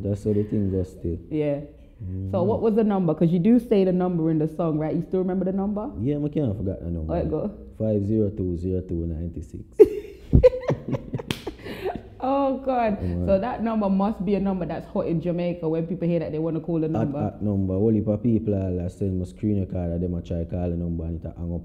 that's 0.02 0.24
how 0.24 0.34
the 0.34 0.44
thing 0.44 0.72
goes 0.72 0.92
still. 0.92 1.18
yeah. 1.30 1.62
Mm. 2.04 2.32
So 2.32 2.44
what 2.44 2.62
was 2.62 2.76
the 2.76 2.84
number? 2.84 3.14
Because 3.14 3.32
you 3.32 3.40
do 3.40 3.58
say 3.60 3.84
the 3.86 3.94
number 3.94 4.30
in 4.30 4.38
the 4.38 4.48
song, 4.48 4.78
right? 4.78 4.94
You 4.94 5.02
still 5.08 5.20
remember 5.20 5.46
the 5.46 5.54
number? 5.54 5.90
Yeah, 6.02 6.18
I 6.18 6.28
can't 6.30 6.56
forget 6.58 6.84
the 6.84 6.90
number. 6.92 7.14
Alright, 7.14 7.30
go. 7.30 7.52
5020296. 7.80 9.64
Oh 12.28 12.58
God! 12.58 12.98
Yeah. 13.02 13.26
So 13.28 13.40
that 13.40 13.62
number 13.62 13.88
must 13.88 14.26
be 14.26 14.34
a 14.34 14.40
number 14.40 14.66
that's 14.66 14.88
hot 14.88 15.06
in 15.06 15.22
Jamaica. 15.22 15.70
When 15.70 15.86
people 15.86 16.08
hear 16.08 16.20
that, 16.20 16.32
they 16.32 16.40
want 16.40 16.56
to 16.56 16.60
call 16.60 16.80
the 16.80 16.88
number. 16.88 17.20
at 17.20 17.40
number. 17.42 17.78
Heap 17.92 18.08
of 18.08 18.24
people 18.24 18.56
are 18.56 18.90
send 18.90 19.20
me 19.20 19.26
screen 19.26 19.60
and 19.62 20.02
them 20.02 20.16
a 20.16 20.22
try 20.24 20.44
call 20.46 20.70
the 20.72 20.76
number 20.76 21.04
and 21.06 21.24
it 21.24 21.34
hang 21.38 21.54
up. 21.54 21.62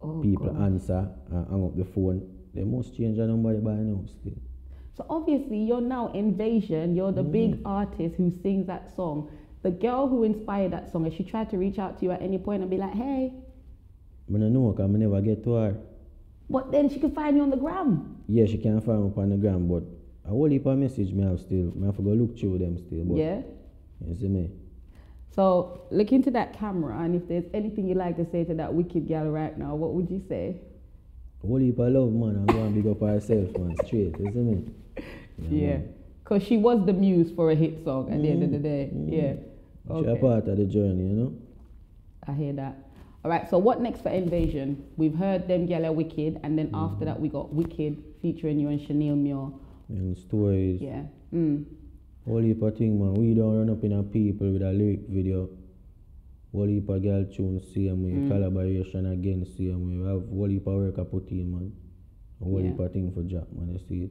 oh, 0.00 0.22
people 0.22 0.52
God. 0.52 0.62
answer 0.62 1.08
and 1.32 1.46
hang 1.50 1.64
up 1.64 1.76
the 1.76 1.84
phone. 1.84 2.22
They 2.54 2.64
must 2.64 2.96
change 2.96 3.16
the 3.16 3.26
number 3.26 3.54
by 3.54 3.74
now 3.74 4.04
still. 4.06 4.38
So 4.96 5.06
obviously, 5.08 5.58
you're 5.58 5.80
now 5.80 6.12
Nvasion. 6.14 6.94
You're 6.94 7.12
the 7.12 7.22
big 7.22 7.56
mm. 7.56 7.62
artist 7.64 8.16
who 8.16 8.30
sings 8.42 8.66
that 8.66 8.94
song. 8.94 9.30
The 9.62 9.70
girl 9.70 10.08
who 10.08 10.24
inspired 10.24 10.72
that 10.72 10.92
song, 10.92 11.04
has 11.04 11.14
she 11.14 11.24
tried 11.24 11.48
to 11.50 11.56
reach 11.56 11.78
out 11.78 11.98
to 11.98 12.04
you 12.04 12.10
at 12.10 12.20
any 12.20 12.36
point 12.36 12.62
and 12.62 12.70
be 12.70 12.76
like, 12.76 12.92
"Hey, 12.92 13.32
I 14.28 14.38
don't 14.38 14.52
know 14.52 14.70
because 14.70 14.84
I 14.84 14.98
never 14.98 15.20
get 15.20 15.44
to 15.44 15.52
her. 15.54 15.76
But 16.48 16.70
then 16.70 16.88
she 16.88 16.98
could 17.00 17.14
find 17.14 17.36
you 17.36 17.42
on 17.42 17.50
the 17.50 17.56
gram. 17.56 18.22
Yeah, 18.28 18.46
she 18.46 18.58
can 18.58 18.80
find 18.80 19.04
me 19.04 19.12
on 19.16 19.30
the 19.30 19.36
gram, 19.36 19.68
but 19.68 19.84
a 20.24 20.28
whole 20.28 20.48
heap 20.48 20.66
of 20.66 20.78
message 20.78 21.12
me 21.12 21.24
have 21.24 21.40
still. 21.40 21.72
I 21.82 21.86
have 21.86 21.96
to 21.96 22.02
go 22.02 22.10
look 22.10 22.38
through 22.38 22.58
them 22.58 22.78
still. 22.78 23.04
But 23.04 23.16
yeah. 23.16 23.40
You 24.06 24.16
see 24.16 24.28
me? 24.28 24.50
So 25.34 25.86
look 25.90 26.12
into 26.12 26.30
that 26.32 26.58
camera, 26.58 26.98
and 27.02 27.14
if 27.14 27.26
there's 27.26 27.46
anything 27.54 27.88
you'd 27.88 27.96
like 27.96 28.16
to 28.16 28.30
say 28.30 28.44
to 28.44 28.54
that 28.54 28.74
wicked 28.74 29.08
girl 29.08 29.30
right 29.30 29.56
now, 29.56 29.74
what 29.74 29.94
would 29.94 30.10
you 30.10 30.22
say? 30.28 30.60
Whole 31.42 31.58
heap 31.58 31.78
of 31.78 31.92
love, 31.92 32.12
man. 32.12 32.46
I'm 32.48 32.74
to 32.74 32.82
big 32.82 32.86
up 32.86 33.00
herself, 33.00 33.58
man. 33.58 33.76
Straight. 33.84 34.18
You 34.18 34.30
see 34.32 34.38
me? 34.38 34.64
Yeah. 35.50 35.78
Because 36.22 36.42
she 36.44 36.56
was 36.56 36.86
the 36.86 36.92
muse 36.92 37.32
for 37.34 37.50
a 37.50 37.54
hit 37.54 37.84
song 37.84 38.12
at 38.12 38.22
the 38.22 38.28
end 38.28 38.44
of 38.44 38.52
the 38.52 38.58
day. 38.58 38.90
Mm. 38.94 39.10
Yeah. 39.10 40.00
She 40.00 40.06
a 40.06 40.16
part 40.16 40.46
of 40.46 40.56
the 40.56 40.64
journey, 40.64 41.08
you 41.08 41.16
know? 41.16 41.32
I 42.28 42.32
hear 42.32 42.52
that. 42.52 42.76
All 43.24 43.30
right, 43.30 43.48
so 43.50 43.58
what 43.58 43.80
next 43.80 44.02
for 44.02 44.10
Nvasion? 44.10 44.76
We've 44.96 45.14
heard 45.14 45.48
them 45.48 45.66
yellow 45.66 45.92
Wicked, 45.92 46.40
and 46.42 46.58
then 46.58 46.70
after 46.74 47.04
that 47.04 47.20
we 47.20 47.28
got 47.28 47.52
Wicked 47.52 48.02
featuring 48.20 48.60
you 48.60 48.68
and 48.68 48.80
Shaneil 48.80 49.16
Muir. 49.16 49.50
And 49.88 50.16
stories. 50.16 50.80
Yeah. 50.80 51.02
Mm. 51.34 51.64
Whole 52.24 52.42
heap 52.42 52.62
of 52.62 52.76
thing, 52.76 53.00
man. 53.00 53.14
We 53.14 53.34
don't 53.34 53.58
run 53.58 53.70
up 53.70 53.82
in 53.82 53.92
a 53.92 54.02
people 54.02 54.52
with 54.52 54.62
a 54.62 54.72
lyric 54.72 55.00
video. 55.08 55.48
Whole 56.52 56.66
heap 56.66 56.88
of 56.88 57.02
girl 57.02 57.24
tunes 57.24 57.62
same 57.74 58.04
way. 58.04 58.10
Mm. 58.12 58.28
Collaboration 58.28 59.06
again 59.06 59.46
same 59.56 59.88
way. 59.88 59.96
We 59.96 60.06
have 60.06 60.28
whole 60.28 60.48
heap 60.48 60.66
of 60.66 60.74
work 60.74 60.98
I 60.98 61.04
put 61.04 61.30
in, 61.30 61.50
man. 61.50 61.72
A 62.40 62.44
whole 62.44 62.60
Yeah. 62.60 62.70
heap 62.70 62.78
of 62.80 62.92
thing 62.92 63.10
for 63.10 63.22
Jack, 63.22 63.44
man. 63.56 63.70
You 63.72 63.78
see 63.88 64.02
it? 64.04 64.10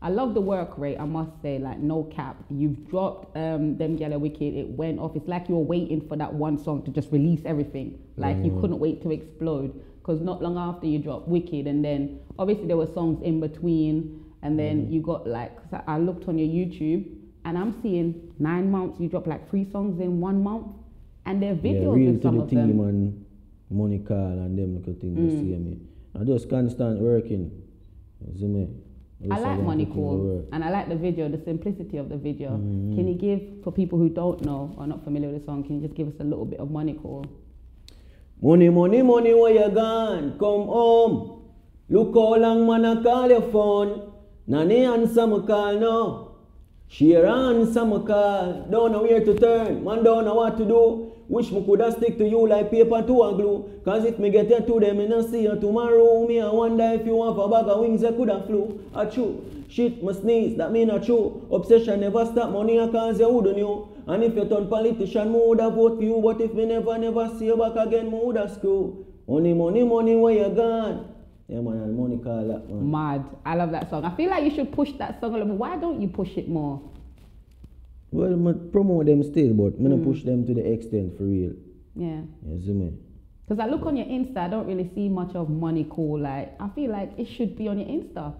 I 0.00 0.08
love 0.10 0.34
the 0.34 0.40
work 0.40 0.76
rate, 0.78 0.96
I 0.98 1.04
must 1.04 1.40
say, 1.42 1.60
like 1.60 1.78
no 1.78 2.02
cap. 2.04 2.42
You've 2.50 2.88
dropped 2.88 3.36
um, 3.36 3.76
them 3.78 3.96
yellow 3.98 4.18
wicked, 4.18 4.54
it 4.54 4.68
went 4.76 4.98
off. 4.98 5.14
It's 5.14 5.28
like 5.28 5.48
you 5.48 5.54
were 5.54 5.62
waiting 5.62 6.00
for 6.08 6.16
that 6.16 6.34
one 6.34 6.58
song 6.58 6.82
to 6.86 6.90
just 6.90 7.12
release 7.12 7.42
everything. 7.44 8.00
Like 8.16 8.36
you 8.44 8.50
Mm. 8.50 8.60
couldn't 8.60 8.80
wait 8.80 9.00
to 9.02 9.12
explode. 9.12 9.72
Because 10.00 10.20
not 10.20 10.42
long 10.42 10.56
after 10.56 10.88
you 10.88 10.98
dropped 10.98 11.28
Wicked, 11.28 11.68
and 11.68 11.84
then 11.84 12.18
obviously 12.36 12.66
there 12.66 12.76
were 12.76 12.88
songs 12.88 13.22
in 13.22 13.38
between, 13.38 14.18
and 14.42 14.58
then 14.58 14.86
Mm. 14.88 14.92
you 14.92 15.00
got 15.00 15.28
like, 15.28 15.52
I 15.86 15.98
looked 16.00 16.26
on 16.26 16.36
your 16.36 16.48
YouTube, 16.48 17.04
and 17.44 17.56
I'm 17.56 17.72
seeing 17.80 18.32
nine 18.40 18.68
months, 18.72 18.98
you 18.98 19.08
dropped 19.08 19.28
like 19.28 19.48
three 19.48 19.64
songs 19.64 20.00
in 20.00 20.20
one 20.20 20.42
month, 20.42 20.66
and 21.26 21.42
they're 21.42 21.54
yeah, 21.54 21.60
videos 21.72 21.94
real 21.96 22.14
to 22.16 22.22
some 22.22 22.36
the 22.36 22.42
of 22.42 22.50
team 22.50 22.76
them. 22.76 22.80
and 22.80 23.24
money 23.70 23.98
call 24.00 24.16
and 24.44 24.58
them 24.58 24.74
little 24.76 24.94
things 24.94 25.18
you 25.18 25.26
Mm. 25.38 25.40
see 25.40 25.56
me. 25.58 25.78
I 26.18 26.24
just 26.24 26.48
constant 26.50 27.00
working. 27.00 27.50
You 28.26 28.38
see 28.38 28.46
me? 28.46 28.68
I 29.30 29.38
like 29.38 29.62
Money 29.62 29.86
Call 29.86 30.44
and 30.52 30.64
I 30.64 30.70
like 30.70 30.88
the 30.88 30.96
video, 30.96 31.28
the 31.28 31.38
simplicity 31.44 31.96
of 31.96 32.08
the 32.08 32.16
video. 32.16 32.50
Mhm. 32.50 32.96
Can 32.96 33.06
you 33.06 33.14
give, 33.14 33.40
for 33.62 33.70
people 33.70 33.96
who 33.96 34.08
don't 34.08 34.44
know 34.44 34.70
or 34.76 34.86
not 34.88 35.04
familiar 35.04 35.30
with 35.30 35.40
the 35.40 35.46
song, 35.46 35.62
can 35.62 35.76
you 35.76 35.82
just 35.82 35.94
give 35.94 36.08
us 36.08 36.14
a 36.18 36.24
little 36.24 36.44
bit 36.44 36.58
of 36.58 36.72
Money 36.72 36.94
Call? 36.94 37.24
Money, 38.42 38.68
money, 38.68 39.00
money, 39.02 39.32
where 39.32 39.54
you 39.54 39.70
gone? 39.72 40.32
Come 40.40 40.66
home. 40.66 41.42
Look 41.88 42.14
how 42.14 42.34
long 42.34 42.66
man 42.66 42.84
I 42.84 43.00
call 43.02 43.28
your 43.30 43.42
phone. 43.42 44.10
Nanny 44.48 44.84
answer 44.84 45.24
my 45.26 45.38
call 45.46 45.78
now. 45.78 46.28
Share 46.88 47.26
answer 47.26 47.84
my 47.84 47.98
call. 48.00 48.66
Don't 48.70 48.90
know 48.92 49.02
where 49.02 49.24
to 49.24 49.34
turn. 49.38 49.84
Man 49.84 50.02
don't 50.02 50.24
know 50.24 50.34
what 50.34 50.58
to 50.58 50.64
do. 50.64 51.11
Wish 51.32 51.50
me 51.50 51.64
coulda 51.64 51.90
stick 51.90 52.18
to 52.18 52.28
you 52.28 52.46
like 52.46 52.70
paper 52.70 53.00
to 53.00 53.22
a 53.22 53.32
glue. 53.34 53.80
Cause 53.86 54.04
if 54.04 54.18
me 54.18 54.28
get 54.28 54.50
you 54.50 54.60
to 54.60 54.80
them, 54.80 54.98
me 54.98 55.08
no 55.08 55.26
see 55.26 55.44
you 55.44 55.58
tomorrow. 55.58 56.26
Me 56.26 56.42
I 56.42 56.50
wonder 56.50 56.84
if 56.92 57.06
you 57.06 57.24
have 57.24 57.38
a 57.38 57.48
bag 57.48 57.64
of 57.68 57.80
wings 57.80 58.02
you 58.02 58.12
coulda 58.12 58.44
flew. 58.46 58.78
A 58.94 59.06
true. 59.10 59.42
Shit, 59.70 60.04
me 60.04 60.12
sneeze, 60.12 60.58
that 60.58 60.72
mean 60.72 60.90
a 60.90 61.02
true. 61.02 61.48
Obsession 61.50 62.00
never 62.00 62.26
stop 62.26 62.50
money 62.50 62.78
I 62.78 62.86
cause 62.88 63.18
you 63.18 63.30
wouldn't 63.30 63.56
you. 63.56 63.88
And 64.06 64.22
if 64.22 64.36
you 64.36 64.46
turn 64.46 64.68
politician, 64.68 65.32
me 65.32 65.38
woulda 65.38 65.70
vote 65.70 65.96
for 65.96 66.02
you. 66.02 66.20
But 66.20 66.38
if 66.42 66.52
me 66.52 66.66
never, 66.66 66.98
never 66.98 67.26
see 67.38 67.46
you 67.46 67.56
back 67.56 67.76
again, 67.86 68.10
me 68.10 68.18
woulda 68.18 68.54
screw. 68.54 69.06
Money, 69.26 69.54
money, 69.54 69.84
money, 69.84 70.16
where 70.16 70.34
you 70.34 70.54
gone? 70.54 71.14
Yeah, 71.48 71.60
man, 71.60 71.80
and 71.80 71.96
money 71.96 72.18
call 72.18 72.46
that, 72.46 72.68
man. 72.68 72.90
Mad. 72.90 73.24
I 73.46 73.54
love 73.54 73.70
that 73.70 73.88
song. 73.88 74.04
I 74.04 74.14
feel 74.14 74.28
like 74.28 74.44
you 74.44 74.50
should 74.50 74.70
push 74.70 74.92
that 74.98 75.18
song 75.18 75.30
a 75.30 75.38
little 75.38 75.48
bit. 75.48 75.56
Why 75.56 75.78
don't 75.78 76.02
you 76.02 76.08
push 76.08 76.36
it 76.36 76.46
more? 76.46 76.82
Well, 78.12 78.36
me 78.36 78.52
promote 78.70 79.06
them 79.06 79.22
still, 79.22 79.54
but 79.54 79.80
me 79.80 79.90
Mm. 79.90 80.04
push 80.04 80.22
them 80.22 80.44
to 80.46 80.54
the 80.54 80.64
extent 80.72 81.16
for 81.16 81.24
real. 81.24 81.52
Yeah. 81.96 82.22
You 82.46 82.60
see 82.60 82.72
me? 82.72 82.92
Because 83.48 83.58
I 83.58 83.66
look 83.70 83.84
on 83.86 83.96
your 83.96 84.06
Insta, 84.06 84.36
I 84.36 84.48
don't 84.48 84.66
really 84.66 84.88
see 84.94 85.08
much 85.08 85.34
of 85.34 85.48
Money 85.50 85.84
Call. 85.84 86.20
Like, 86.20 86.54
I 86.60 86.68
feel 86.68 86.90
like 86.90 87.18
it 87.18 87.26
should 87.26 87.56
be 87.56 87.68
on 87.68 87.78
your 87.78 87.88
Insta. 87.88 88.34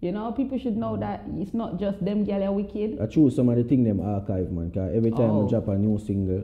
You 0.00 0.10
know, 0.12 0.32
people 0.32 0.58
should 0.58 0.76
know 0.76 0.96
that 0.96 1.22
it's 1.38 1.54
not 1.54 1.78
just 1.78 2.04
them 2.04 2.24
yellow 2.24 2.52
wicked. 2.52 2.98
I 3.00 3.06
choose 3.06 3.36
some 3.36 3.48
of 3.48 3.56
the 3.56 3.62
thing 3.64 3.84
them 3.84 4.00
archive, 4.00 4.50
man. 4.50 4.70
Cause 4.72 4.90
every 4.92 5.12
time 5.12 5.30
Oh. 5.30 5.46
I 5.46 5.50
drop 5.50 5.68
a 5.68 5.78
new 5.78 5.96
single, 5.98 6.42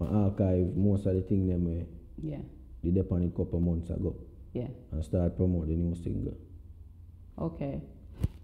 I 0.00 0.04
archive 0.04 0.76
most 0.76 1.06
of 1.06 1.14
the 1.14 1.22
thing 1.22 1.46
them 1.48 1.64
way 1.64 1.86
Yeah. 2.22 2.40
did 2.84 2.98
up 2.98 3.10
on 3.12 3.22
it 3.22 3.34
couple 3.34 3.60
months 3.60 3.88
ago 3.88 4.14
Yeah. 4.52 4.68
and 4.92 5.02
start 5.02 5.36
promote 5.36 5.68
the 5.68 5.76
new 5.76 5.94
single. 5.94 6.34
Okay. 7.38 7.80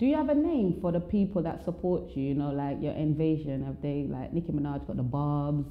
Do 0.02 0.08
you 0.08 0.16
have 0.16 0.30
a 0.30 0.34
name 0.34 0.78
for 0.80 0.90
the 0.90 0.98
people 0.98 1.44
that 1.44 1.64
support 1.64 2.16
you? 2.16 2.24
You 2.24 2.34
know, 2.34 2.50
like 2.50 2.82
your 2.82 2.92
invasion. 2.92 3.64
Have 3.64 3.80
they 3.80 4.08
like 4.10 4.32
Nicki 4.32 4.50
Minaj 4.50 4.84
got 4.84 4.96
the 4.96 5.04
Barb's? 5.04 5.70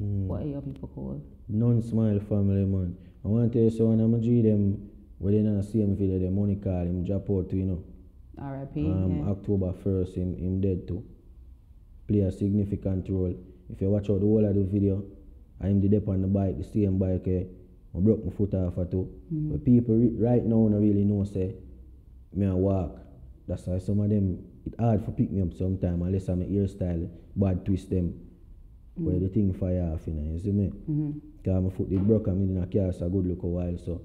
Mm. 0.00 0.26
What 0.28 0.42
are 0.42 0.46
your 0.46 0.60
people 0.62 0.88
called? 0.94 1.20
Non-smile 1.48 2.20
family, 2.28 2.64
man. 2.64 2.96
I 3.24 3.26
want 3.26 3.50
to 3.50 3.58
tell 3.58 3.64
you 3.64 3.76
so 3.76 3.86
when 3.86 3.98
I'm 3.98 4.22
G 4.22 4.40
them, 4.40 4.88
when 5.18 5.34
they 5.34 5.40
not 5.40 5.64
see 5.64 5.80
him 5.80 5.96
video, 5.96 6.20
the 6.20 6.30
money 6.30 6.54
call 6.54 6.82
him 6.82 7.04
drop 7.04 7.28
out 7.28 7.50
to, 7.50 7.56
you 7.56 7.64
know. 7.64 7.82
R.I.P. 8.38 8.86
Um, 8.86 9.24
yeah. 9.24 9.32
October 9.32 9.72
1st, 9.72 10.14
him, 10.14 10.36
him 10.38 10.60
dead 10.60 10.86
too. 10.86 11.04
Play 12.06 12.20
a 12.20 12.30
significant 12.30 13.08
role. 13.08 13.34
If 13.68 13.80
you 13.80 13.90
watch 13.90 14.08
out 14.10 14.20
the 14.20 14.26
whole 14.26 14.46
of 14.48 14.54
the 14.54 14.62
video, 14.62 15.02
I'm 15.60 15.80
the 15.80 15.88
dep 15.88 16.06
on 16.06 16.22
the 16.22 16.28
bike, 16.28 16.56
the 16.56 16.62
same 16.62 16.98
bike, 16.98 17.26
eh, 17.26 17.46
I 17.96 17.98
broke 17.98 18.24
my 18.24 18.30
foot 18.30 18.54
off 18.54 18.78
or 18.78 18.84
two. 18.84 19.08
Mhm. 19.34 19.50
But 19.50 19.64
people 19.64 19.98
right 20.20 20.44
now 20.44 20.68
don't 20.68 20.80
really 20.80 21.04
know, 21.04 21.24
say, 21.24 21.56
me 22.32 22.46
I 22.46 22.54
walk. 22.54 23.01
That's 23.48 23.66
why 23.66 23.78
some 23.78 24.00
of 24.00 24.08
them, 24.10 24.38
it 24.64 24.74
hard 24.78 25.04
for 25.04 25.10
pick 25.12 25.30
me 25.30 25.42
up 25.42 25.52
sometime 25.54 26.02
unless 26.02 26.28
I'm 26.28 26.42
a 26.42 26.44
hairstyle, 26.44 27.08
bad 27.36 27.64
twist 27.64 27.90
them. 27.90 28.14
Where 28.94 29.18
the 29.18 29.28
thing 29.28 29.52
fire 29.54 29.90
off, 29.94 30.06
you 30.06 30.12
know, 30.12 30.32
you 30.34 30.38
see 30.38 30.52
me? 30.52 30.66
hmm 30.68 31.10
Because 31.42 31.62
my 31.64 31.70
foot 31.70 31.88
did 31.90 32.06
broke 32.06 32.26
and 32.28 32.38
me 32.40 32.46
did 32.46 32.56
not 32.56 32.70
cast 32.70 33.00
a 33.00 33.08
good 33.08 33.26
look 33.26 33.42
a 33.42 33.46
while, 33.46 33.76
so. 33.78 34.00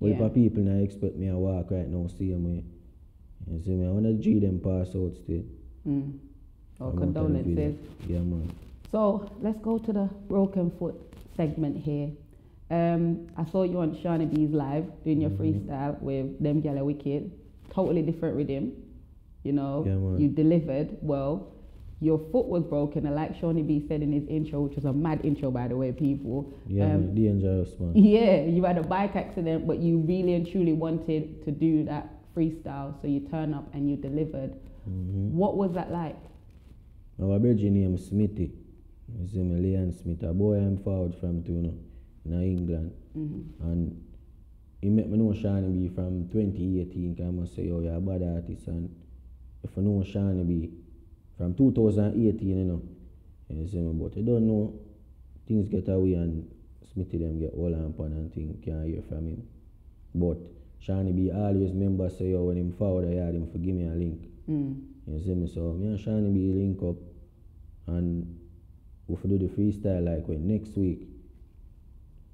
Well, 0.00 0.12
Yeah. 0.12 0.28
people 0.28 0.62
now 0.62 0.82
expect 0.82 1.16
me 1.16 1.26
to 1.28 1.36
walk 1.38 1.70
right 1.70 1.86
now, 1.88 2.06
see 2.06 2.34
me. 2.34 2.64
You 3.50 3.60
see 3.60 3.70
me? 3.76 3.86
I 3.86 3.90
want 3.90 4.06
to 4.06 4.14
G 4.14 4.38
them 4.38 4.58
pass 4.60 4.94
out 4.96 5.14
still. 5.14 5.42
Mm. 5.86 6.12
Oh, 6.80 6.88
I'm 6.88 6.98
out 7.02 7.02
of 7.02 7.14
the 7.14 7.42
video. 7.42 7.74
condolences. 7.74 7.74
Yeah, 8.08 8.18
man. 8.20 8.50
So 8.90 9.30
let's 9.42 9.58
go 9.60 9.78
to 9.78 9.92
the 9.92 10.08
broken 10.28 10.70
foot 10.78 10.94
segment 11.36 11.76
here. 11.76 12.10
Um, 12.70 13.26
I 13.36 13.44
saw 13.44 13.64
you 13.64 13.78
on 13.80 13.94
Seani 13.96 14.32
B's 14.32 14.50
live 14.52 14.86
doing 15.04 15.20
your 15.20 15.30
Mhm. 15.30 15.36
freestyle 15.38 16.00
with 16.00 16.38
them 16.42 16.60
Yellow 16.60 16.84
Wicked. 16.86 17.30
Totally 17.70 18.02
different 18.02 18.36
rhythm. 18.36 18.72
You 19.42 19.52
know, 19.52 19.84
Yeah, 19.86 20.18
you 20.20 20.28
delivered 20.28 20.96
well. 21.00 21.52
Your 22.02 22.18
foot 22.32 22.46
was 22.46 22.64
broken, 22.64 23.04
and 23.06 23.14
like 23.14 23.38
Seani 23.38 23.66
B 23.66 23.84
said 23.86 24.02
in 24.02 24.10
his 24.12 24.26
intro, 24.26 24.62
which 24.62 24.74
was 24.74 24.86
a 24.86 24.92
mad 24.92 25.20
intro 25.22 25.50
by 25.50 25.68
the 25.68 25.76
way, 25.76 25.92
people. 25.92 26.52
Yeah, 26.66 26.84
um, 26.84 26.90
man. 26.90 27.14
Dangerous, 27.14 27.78
man. 27.78 27.92
Yeah, 27.94 28.42
you 28.42 28.64
had 28.64 28.78
a 28.78 28.82
bike 28.82 29.16
accident, 29.16 29.66
but 29.66 29.78
you 29.78 29.98
really 29.98 30.34
and 30.34 30.50
truly 30.50 30.72
wanted 30.72 31.44
to 31.44 31.50
do 31.50 31.84
that 31.84 32.08
freestyle, 32.34 33.00
so 33.00 33.06
you 33.06 33.20
turn 33.20 33.52
up 33.52 33.68
and 33.74 33.90
you 33.90 33.96
delivered. 33.96 34.52
Mm-hmm. 34.88 35.36
What 35.36 35.56
was 35.56 35.72
that 35.74 35.90
like? 35.90 36.16
Our 37.20 37.38
brother 37.38 37.54
name 37.68 37.98
Smithy. 37.98 38.52
You 39.18 39.26
see 39.26 39.38
me, 39.42 39.60
Leon 39.60 39.92
Smith. 39.92 40.22
A 40.22 40.32
boy 40.32 40.54
I'm 40.54 40.78
forward 40.78 41.14
from 41.20 41.42
to, 41.44 41.52
you 41.52 41.62
know, 42.24 42.38
in 42.38 42.42
England. 42.42 42.92
hmm 43.12 43.42
And 43.62 44.02
he 44.80 44.88
met 44.88 45.08
me 45.10 45.18
know 45.18 45.32
Seani 45.32 45.72
B 45.72 45.94
from 45.94 46.28
2018. 46.32 47.16
Cause 47.16 47.26
I 47.26 47.30
must 47.30 47.54
say, 47.54 47.64
yo, 47.64 47.80
you're 47.80 47.94
a 47.94 48.00
bad 48.00 48.22
artist. 48.22 48.66
And 48.66 48.94
if 49.62 49.70
you 49.76 49.82
know 49.82 50.02
Seani 50.02 50.46
B 50.46 50.70
from 51.36 51.54
2018, 51.54 52.48
you 52.48 52.54
know, 52.64 52.82
you 53.48 53.68
see 53.68 53.78
me, 53.78 53.92
but 53.92 54.16
you 54.16 54.24
don't 54.24 54.46
know, 54.46 54.74
things 55.46 55.68
get 55.68 55.88
away 55.88 56.14
and 56.14 56.48
Smithy 56.92 57.18
them 57.18 57.38
get 57.38 57.52
all 57.54 57.74
on 57.74 57.92
pan 57.92 58.06
and 58.06 58.32
thing, 58.32 58.56
can't 58.64 58.86
hear 58.86 59.02
from 59.08 59.26
him. 59.26 59.42
But 60.14 60.38
Seani 60.86 61.14
B 61.14 61.30
always 61.30 61.70
remember 61.70 62.08
say, 62.08 62.30
yo, 62.30 62.44
when 62.44 62.56
him 62.56 62.72
forward, 62.72 63.06
I 63.06 63.24
had 63.24 63.34
him 63.34 63.50
for 63.50 63.58
give 63.58 63.74
me 63.74 63.86
a 63.86 63.90
link. 63.90 64.22
Mm. 64.48 64.80
You 65.06 65.22
see 65.22 65.34
me, 65.34 65.46
so 65.52 65.72
me 65.74 65.88
and 65.88 65.98
Seani 65.98 66.32
B 66.32 66.52
link 66.52 66.82
up 66.82 66.96
and 67.86 68.38
we 69.06 69.16
do 69.28 69.38
the 69.38 69.52
freestyle 69.52 70.04
like 70.04 70.26
when 70.26 70.46
next 70.46 70.76
week. 70.76 71.08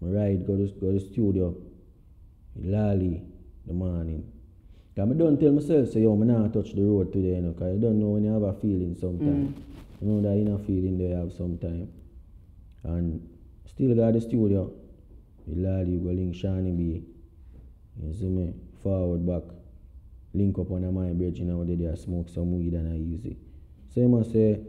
My 0.01 0.09
ride 0.09 0.47
go 0.47 0.57
to 0.57 0.67
go 0.79 0.93
to 0.93 1.01
studio. 1.01 1.55
Lally 2.63 3.23
the 3.67 3.73
morning. 3.73 4.31
Cause 4.95 5.11
I 5.11 5.15
don't 5.15 5.39
tell 5.39 5.53
myself 5.53 5.91
say 5.91 6.01
yo, 6.01 6.17
me 6.17 6.27
not 6.27 6.53
touch 6.53 6.73
the 6.75 6.83
road 6.83 7.13
today, 7.13 7.37
you 7.37 7.43
know, 7.43 7.53
cause 7.53 7.75
you 7.75 7.81
don't 7.81 8.01
know 8.01 8.09
when 8.09 8.25
you 8.25 8.33
have 8.33 8.43
a 8.43 8.55
feeling 8.55 8.97
sometimes. 8.99 9.55
Mm. 9.55 9.63
You 10.01 10.09
know 10.09 10.23
that 10.23 10.37
inner 10.37 10.59
feeling 10.59 10.99
they 10.99 11.11
have 11.15 11.33
sometime. 11.33 11.89
And 12.85 13.29
still 13.67 13.95
got 13.95 14.15
the 14.15 14.21
studio. 14.21 14.73
With 15.47 15.59
Lally 15.59 15.99
go 15.99 16.11
link 16.11 16.35
Seani 16.35 16.77
B. 16.77 17.03
You 18.03 18.15
see 18.15 18.27
me? 18.27 18.55
Forward 18.83 19.27
back. 19.27 19.43
Link 20.35 20.59
up 20.59 20.71
on 20.71 20.85
a 20.85 20.93
my 20.93 21.13
bridge, 21.13 21.39
you 21.39 21.47
know, 21.47 21.65
they 21.65 21.77
there 21.77 21.97
smoke 21.97 22.29
some 22.29 22.57
weed 22.59 22.75
and 22.75 22.93
I 22.93 22.97
easy. 22.97 23.37
So 23.95 24.01
you 24.01 24.09
must 24.09 24.33
say, 24.33 24.61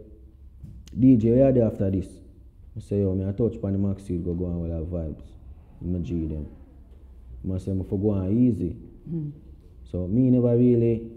DJ, 0.98 1.36
where 1.36 1.48
are 1.48 1.52
they 1.52 1.62
after 1.62 1.92
this? 1.92 2.08
I 2.78 2.80
say, 2.80 3.02
yo, 3.02 3.14
me 3.16 3.28
I 3.28 3.32
touch 3.32 3.62
pan 3.62 3.74
the 3.74 3.80
max 3.80 4.04
seat, 4.06 4.24
go 4.24 4.34
go 4.34 4.46
on 4.46 4.62
with 4.62 4.72
our 4.72 4.86
vibes. 4.86 5.24
my 5.82 6.00
G 6.00 6.26
them. 6.28 6.48
I 7.54 7.58
say, 7.60 7.72
I 7.72 7.84
for 7.90 8.00
go 8.00 8.12
on 8.12 8.32
easy. 8.32 8.76
Mm. 9.10 9.32
So 9.92 10.08
me 10.08 10.30
never 10.30 10.56
really 10.58 11.10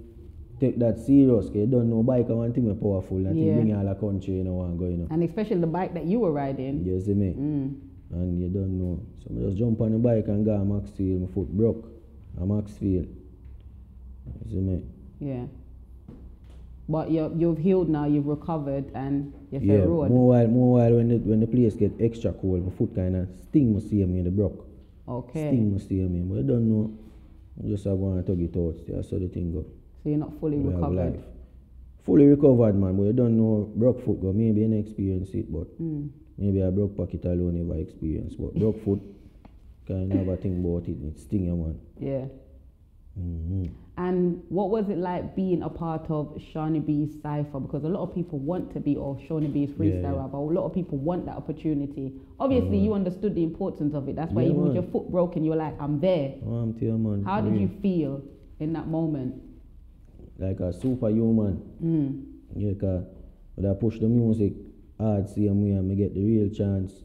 take 0.61 0.79
that 0.79 0.99
serious 0.99 1.47
because 1.47 1.61
you 1.63 1.67
don't 1.67 1.89
know 1.91 2.03
bike 2.03 2.27
I 2.29 2.33
want 2.35 2.55
thing 2.55 2.69
powerful 2.77 3.19
that 3.25 3.35
Yeah. 3.35 3.45
you 3.45 3.53
bring 3.55 3.69
you 3.69 3.77
all 3.77 3.85
the 3.85 3.95
country 3.95 4.35
you 4.35 4.45
know 4.45 4.55
want 4.55 4.79
go 4.79 4.87
you 4.87 4.97
know. 4.99 5.09
And 5.11 5.23
especially 5.25 5.59
the 5.61 5.67
bike 5.67 5.95
that 5.95 6.05
you 6.05 6.21
were 6.21 6.33
riding. 6.33 6.85
You 6.85 7.01
see 7.01 7.15
me? 7.15 7.33
Mm. 7.33 7.75
And 8.13 8.41
you 8.41 8.49
don't 8.49 8.79
know. 8.79 9.01
So 9.23 9.31
I 9.35 9.47
just 9.47 9.57
jump 9.59 9.81
on 9.81 9.93
the 9.93 9.99
bike 9.99 10.27
and 10.29 10.45
go 10.45 10.57
to 10.59 10.65
Maxfield, 10.65 11.23
my 11.23 11.27
foot 11.35 11.49
broke. 11.57 11.89
At 12.41 12.47
Maxfield. 12.47 13.07
You 14.45 14.51
see 14.51 14.57
me? 14.61 14.83
Yeah. 15.21 15.45
But 16.89 17.13
you're, 17.13 17.31
you've 17.37 17.59
healed 17.59 17.89
now, 17.89 18.07
you've 18.07 18.27
recovered, 18.27 18.91
and 18.95 19.33
you're 19.53 19.63
Yeah, 19.63 19.85
road. 19.85 20.11
more 20.11 20.29
while, 20.31 20.47
more 20.49 20.73
while 20.81 20.95
when 20.95 21.09
the, 21.09 21.19
when 21.19 21.39
the 21.39 21.47
place 21.47 21.77
get 21.77 21.93
extra 22.01 22.33
cold, 22.33 22.65
my 22.67 22.73
foot 22.73 22.95
kind 22.97 23.15
of 23.15 23.29
sting 23.45 23.73
must 23.75 23.89
see 23.91 24.05
me 24.05 24.19
in 24.19 24.25
the 24.25 24.31
broke. 24.31 24.67
Okay. 25.09 25.49
Sting 25.49 25.73
must 25.73 25.89
see 25.89 25.95
me, 26.03 26.21
but 26.21 26.39
I 26.39 26.43
don't 26.43 26.69
know. 26.69 26.97
I 27.63 27.69
just 27.69 27.85
have 27.85 27.97
one 27.99 28.23
tug 28.25 28.41
it 28.41 28.57
out. 28.57 28.75
That's 28.89 29.11
how 29.11 29.19
the 29.19 29.29
thing 29.29 29.53
go. 29.53 29.65
So 30.03 30.09
you're 30.09 30.19
not 30.19 30.33
fully 30.41 30.57
We 30.59 30.73
recovered. 30.73 31.23
Fully 32.03 32.27
recovered, 32.27 32.75
man, 32.77 32.97
but 32.97 33.03
you 33.05 33.13
don't 33.13 33.37
know 33.37 33.71
broke 33.77 34.05
foot 34.05 34.21
go. 34.23 34.33
Maybe 34.33 34.65
I 34.65 34.69
didn't 34.69 34.79
experience 34.81 35.31
it, 35.35 35.53
but 35.53 35.67
Mm. 35.81 36.09
maybe 36.39 36.63
I 36.63 36.71
broke 36.71 36.97
pocket 36.97 37.25
alone 37.27 37.55
never 37.57 37.79
experience. 37.79 38.35
But 38.37 38.55
broke 38.55 38.83
foot, 38.85 39.01
kind 39.87 40.11
of 40.13 40.19
have 40.19 40.29
a 40.29 40.37
think 40.37 40.65
about 40.65 40.89
it. 40.89 40.97
It 41.03 41.19
sting 41.19 41.45
you, 41.47 41.57
man. 41.57 41.79
Yeah. 41.99 42.27
hmm 43.17 43.67
And 44.01 44.43
what 44.49 44.71
was 44.71 44.89
it 44.89 44.97
like 44.97 45.37
being 45.37 45.63
a 45.63 45.69
part 45.69 46.07
of 46.09 46.35
Seani 46.39 46.81
B's 46.85 47.21
Cypher? 47.23 47.61
Because 47.61 47.85
a 47.85 47.89
lot 47.89 48.03
of 48.03 48.15
people 48.15 48.39
want 48.39 48.73
to 48.73 48.81
be, 48.81 48.97
or 48.97 49.17
Seani 49.29 49.53
B's 49.53 49.69
freestyle 49.73 50.03
Yeah, 50.03 50.13
yeah. 50.13 50.23
rapper, 50.23 50.39
a 50.39 50.41
lot 50.41 50.65
of 50.65 50.73
people 50.73 50.97
want 50.97 51.27
that 51.27 51.37
opportunity. 51.37 52.15
Obviously, 52.39 52.79
you 52.79 52.95
understood 52.95 53.35
the 53.35 53.43
importance 53.43 53.93
of 53.95 54.09
it. 54.09 54.17
That's 54.17 54.33
why 54.33 54.45
Yeah, 54.45 54.53
even 54.53 54.63
with 54.63 54.75
your 54.75 54.85
foot 54.85 55.11
broken, 55.11 55.45
you 55.45 55.51
were 55.51 55.57
like, 55.57 55.75
I'm 55.79 56.01
there. 56.01 56.33
Oh, 56.47 56.55
I'm 56.55 56.73
man. 57.03 57.25
How 57.27 57.43
did 57.43 57.61
you 57.61 57.69
feel 57.83 58.23
in 58.59 58.73
that 58.73 58.89
moment? 58.89 59.35
Like 60.39 60.61
a 60.61 60.73
superhuman. 60.73 61.61
Mm. 61.85 62.25
Yeah, 62.57 62.73
cause 62.81 63.05
when 63.55 63.71
I 63.71 63.75
push 63.75 63.99
the 63.99 64.09
music 64.09 64.55
hard 64.99 65.29
same 65.29 65.63
way 65.63 65.73
and 65.73 65.87
me 65.87 65.95
get 65.97 66.15
the 66.15 66.25
real 66.25 66.49
chance. 66.49 67.05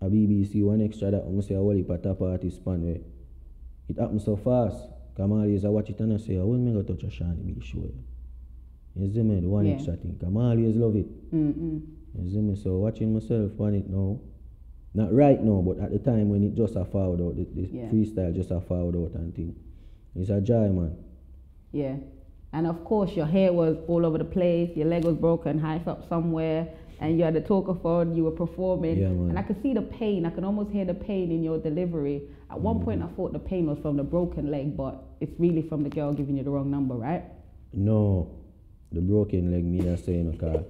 A 0.00 0.06
BBC 0.06 0.56
1Xtra 0.56 1.12
that 1.12 1.22
I 1.22 1.40
say 1.46 1.54
I 1.54 1.58
will 1.58 1.78
a 1.78 1.98
top 1.98 2.22
artist 2.22 2.56
span 2.56 2.84
way. 2.84 3.02
It 3.88 4.00
happened 4.00 4.22
so 4.22 4.34
fast. 4.34 4.91
Come 5.16 5.32
always 5.32 5.64
I 5.64 5.68
watch 5.68 5.90
it 5.90 6.00
and 6.00 6.14
I 6.14 6.16
say, 6.16 6.36
when 6.38 6.64
me 6.64 6.72
go 6.72 6.82
touch 6.82 7.02
a 7.04 7.06
Seani 7.06 7.44
B 7.44 7.60
show. 7.64 7.90
You 8.94 9.12
see 9.12 9.22
me, 9.22 9.40
the 9.40 9.48
one 9.48 9.66
Yeah. 9.66 9.74
extra 9.74 9.96
thing. 9.96 10.16
Come 10.20 10.36
always 10.36 10.76
love 10.76 10.96
it. 10.96 11.34
Mm-mm. 11.34 11.80
You 12.18 12.56
so 12.56 12.76
watching 12.78 13.12
myself 13.14 13.58
on 13.60 13.74
it 13.74 13.88
now. 13.88 14.18
Not 14.94 15.14
right 15.14 15.42
now, 15.42 15.62
but 15.62 15.78
at 15.80 15.90
the 15.90 15.98
time 15.98 16.28
when 16.28 16.42
it 16.44 16.54
just 16.54 16.76
a 16.76 16.84
forward 16.84 17.20
out, 17.22 17.36
the, 17.36 17.44
the 17.54 17.68
Yeah. 17.72 17.88
freestyle 17.90 18.34
just 18.34 18.50
a 18.50 18.60
forward 18.60 18.96
out 18.96 19.14
and 19.14 19.34
thing. 19.34 19.54
It's 20.14 20.28
a 20.28 20.40
joy, 20.40 20.68
man. 20.68 20.94
Yeah. 21.72 21.96
And 22.52 22.66
of 22.66 22.84
course, 22.84 23.16
your 23.16 23.24
hair 23.24 23.50
was 23.54 23.78
all 23.88 24.04
over 24.04 24.18
the 24.18 24.26
place, 24.26 24.76
your 24.76 24.86
leg 24.86 25.04
was 25.04 25.16
broken, 25.16 25.58
half 25.58 25.88
up 25.88 26.06
somewhere, 26.06 26.68
and 27.02 27.18
you 27.18 27.24
had 27.24 27.34
a 27.36 27.40
talker 27.40 27.74
phone, 27.74 28.14
you 28.14 28.22
were 28.24 28.30
performing. 28.44 28.96
Yeah, 28.98 29.06
and 29.08 29.36
I 29.38 29.42
could 29.42 29.60
see 29.62 29.74
the 29.74 29.82
pain, 29.82 30.24
I 30.24 30.30
could 30.30 30.44
almost 30.44 30.70
hear 30.70 30.84
the 30.84 30.94
pain 30.94 31.30
in 31.32 31.42
your 31.42 31.58
delivery. 31.58 32.22
At 32.50 32.60
one 32.60 32.76
Mm-hmm. 32.76 32.84
point, 32.84 33.02
I 33.02 33.06
thought 33.16 33.32
the 33.32 33.38
pain 33.40 33.66
was 33.66 33.78
from 33.80 33.96
the 33.96 34.04
broken 34.04 34.50
leg, 34.50 34.76
but 34.76 35.02
it's 35.20 35.32
really 35.38 35.62
from 35.62 35.82
the 35.82 35.90
girl 35.90 36.12
giving 36.12 36.36
you 36.36 36.44
the 36.44 36.50
wrong 36.50 36.70
number, 36.70 36.94
right? 36.94 37.24
No, 37.72 38.30
the 38.92 39.00
broken 39.00 39.50
leg 39.50 39.64
me 39.64 39.80
that 39.80 39.98
saying 40.04 40.30
because 40.30 40.64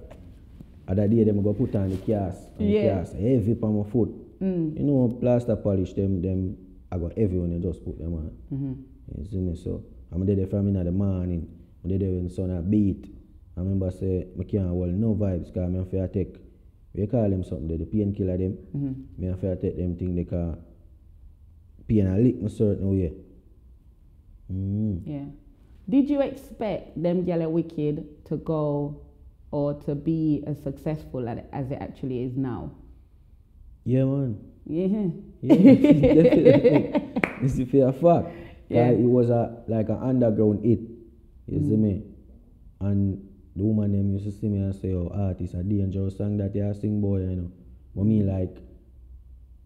other 0.87 1.07
day 1.07 1.23
them 1.23 1.43
go 1.43 1.53
put 1.53 1.75
on 1.75 1.89
the 1.89 1.97
cast 1.97 2.39
Yeah. 2.57 2.81
the 2.81 2.87
cast 2.87 3.13
heavy 3.13 3.55
on 3.61 3.77
my 3.83 3.89
foot. 3.91 4.09
Mm. 4.41 4.77
You 4.77 4.83
know 4.83 5.17
plaster 5.21 5.55
polish 5.55 5.93
them 5.93 6.21
them 6.21 6.57
I 6.91 6.97
got 6.97 7.13
everyone, 7.17 7.51
you 7.51 7.59
just 7.59 7.83
put 7.85 7.97
them 7.99 8.13
on. 8.13 8.31
hmm 8.49 8.73
You 9.17 9.25
see 9.29 9.37
me 9.37 9.55
so 9.55 9.83
I'm 10.11 10.25
there 10.25 10.47
from 10.47 10.67
in 10.69 10.73
the 10.83 10.91
morning. 10.91 11.47
I'm 11.83 11.89
there 11.89 12.09
when 12.09 12.29
sun 12.29 12.49
beat. 12.69 13.05
I 13.55 13.59
remember 13.59 13.91
say 13.91 14.27
I 14.39 14.43
can't 14.43 14.67
hold 14.69 14.89
no 14.93 15.13
vibes 15.15 15.47
because 15.53 15.63
I'm 15.63 15.85
fair 15.85 16.07
take 16.07 16.37
we 16.95 17.07
call 17.07 17.29
them 17.29 17.43
something 17.43 17.67
there, 17.67 17.77
the 17.77 17.85
painkiller 17.85 18.37
them. 18.37 18.53
hmm 18.71 18.93
Me 19.17 19.27
a 19.27 19.35
fair 19.35 19.55
take 19.55 19.77
them 19.77 19.95
thing 19.95 20.15
they 20.15 20.23
call 20.25 20.57
pain 21.87 22.07
a 22.07 22.17
lick 22.17 22.35
me 22.41 22.49
certain 22.49 22.89
way. 22.89 23.13
Mm. 24.51 25.01
Yeah. 25.05 25.25
Did 25.89 26.09
you 26.09 26.21
expect 26.21 27.01
them 27.01 27.25
Yellow 27.25 27.49
Wicked 27.49 28.25
to 28.25 28.37
go 28.37 29.01
or 29.51 29.73
to 29.85 29.95
be 29.95 30.43
as 30.47 30.61
successful 30.63 31.27
as 31.27 31.71
it 31.71 31.77
actually 31.79 32.23
is 32.23 32.35
now? 32.37 32.71
Yeah 33.85 34.05
man. 34.05 34.39
Yeah. 34.65 35.09
Yeah, 35.41 35.55
definitely. 36.23 37.11
It's 37.41 37.59
a 37.59 37.65
fair 37.65 37.91
fact. 37.91 38.29
Yeah. 38.69 38.87
Like, 38.89 38.97
it 38.99 39.09
was 39.09 39.29
a 39.29 39.63
like 39.67 39.89
an 39.89 39.97
underground 40.01 40.63
hit. 40.65 40.79
You 41.47 41.59
see 41.59 41.75
Mm. 41.75 41.79
me? 41.79 42.03
And 42.79 43.29
the 43.55 43.63
woman 43.63 43.91
them 43.91 44.11
used 44.11 44.25
to 44.25 44.31
see 44.31 44.47
me 44.47 44.59
and 44.59 44.73
say, 44.75 44.93
Oh, 44.93 45.11
artist, 45.13 45.53
a 45.53 45.63
dangerous 45.63 46.17
song 46.17 46.37
that 46.37 46.55
you 46.55 46.73
sing 46.73 47.01
boy, 47.01 47.19
you 47.19 47.35
know. 47.35 47.51
But 47.95 48.05
me 48.05 48.23
like 48.23 48.57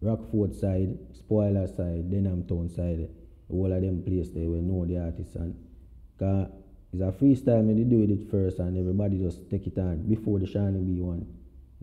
Rockfort 0.02 0.54
side, 0.54 0.96
spoiler 1.12 1.66
side, 1.66 2.10
Denham 2.10 2.44
Town 2.46 2.68
side, 2.68 3.08
all 3.48 3.72
of 3.72 3.80
them 3.80 4.02
place 4.02 4.30
they 4.30 4.46
will 4.46 4.62
know 4.62 4.84
the 4.84 4.98
artist 4.98 5.34
and 5.36 5.54
cause 6.18 6.48
it's 6.92 7.02
a 7.02 7.12
freestyle 7.12 7.64
me 7.64 7.74
they 7.74 7.84
do 7.88 8.02
it 8.02 8.30
first 8.30 8.58
and 8.58 8.76
everybody 8.78 9.18
just 9.18 9.48
take 9.50 9.66
it 9.66 9.78
on 9.78 10.02
before 10.08 10.38
the 10.38 10.46
Seani 10.46 10.84
B 10.86 11.00
one. 11.00 11.26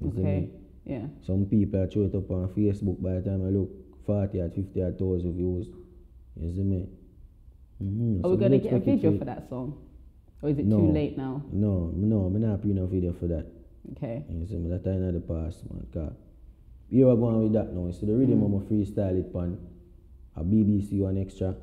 You 0.01 0.11
see 0.11 0.19
Okay. 0.21 0.39
me? 0.41 0.49
Yeah. 0.85 1.07
Some 1.25 1.45
people 1.47 1.87
throw 1.91 2.03
it 2.03 2.15
up 2.15 2.29
on 2.29 2.49
Facebook 2.49 3.01
by 3.01 3.15
the 3.15 3.21
time 3.21 3.45
I 3.45 3.49
look 3.49 3.69
40 4.05 4.39
or 4.39 4.49
50 4.49 4.81
or 4.81 4.89
1,000 4.91 5.33
views. 5.33 5.67
You 6.39 6.51
see 6.53 6.63
me? 6.63 6.87
Mm-hmm. 7.83 8.25
Are 8.25 8.29
we 8.29 8.37
going 8.37 8.51
to 8.51 8.59
get 8.59 8.73
a 8.73 8.79
video 8.79 9.17
for 9.17 9.25
that 9.25 9.49
song? 9.49 9.77
Or 10.41 10.49
is 10.49 10.57
it 10.59 10.65
No. 10.65 10.77
too 10.79 10.91
late 10.91 11.17
now? 11.17 11.43
No, 11.51 11.91
no, 11.95 12.25
I'm 12.25 12.39
not 12.41 12.61
putting 12.61 12.77
a 12.77 12.85
video 12.85 13.13
for 13.13 13.27
that. 13.27 13.45
Okay. 13.91 14.23
You 14.29 14.45
see 14.45 14.57
me? 14.57 14.69
That 14.69 14.83
time 14.83 15.01
in 15.03 15.13
the 15.13 15.19
past, 15.21 15.63
man. 15.71 15.85
Cause 15.93 16.13
here 16.89 17.09
I 17.09 17.15
going 17.15 17.43
with 17.43 17.53
that 17.53 17.73
now. 17.73 17.89
So 17.91 18.05
the 18.05 18.13
rhythm 18.15 18.39
Mm. 18.41 18.45
I'm 18.45 18.53
a 18.55 18.59
freestyle 18.61 19.17
it 19.17 19.31
pan. 19.33 19.57
A 20.35 20.43
BBC 20.43 20.99
1Xtra. 20.99 21.55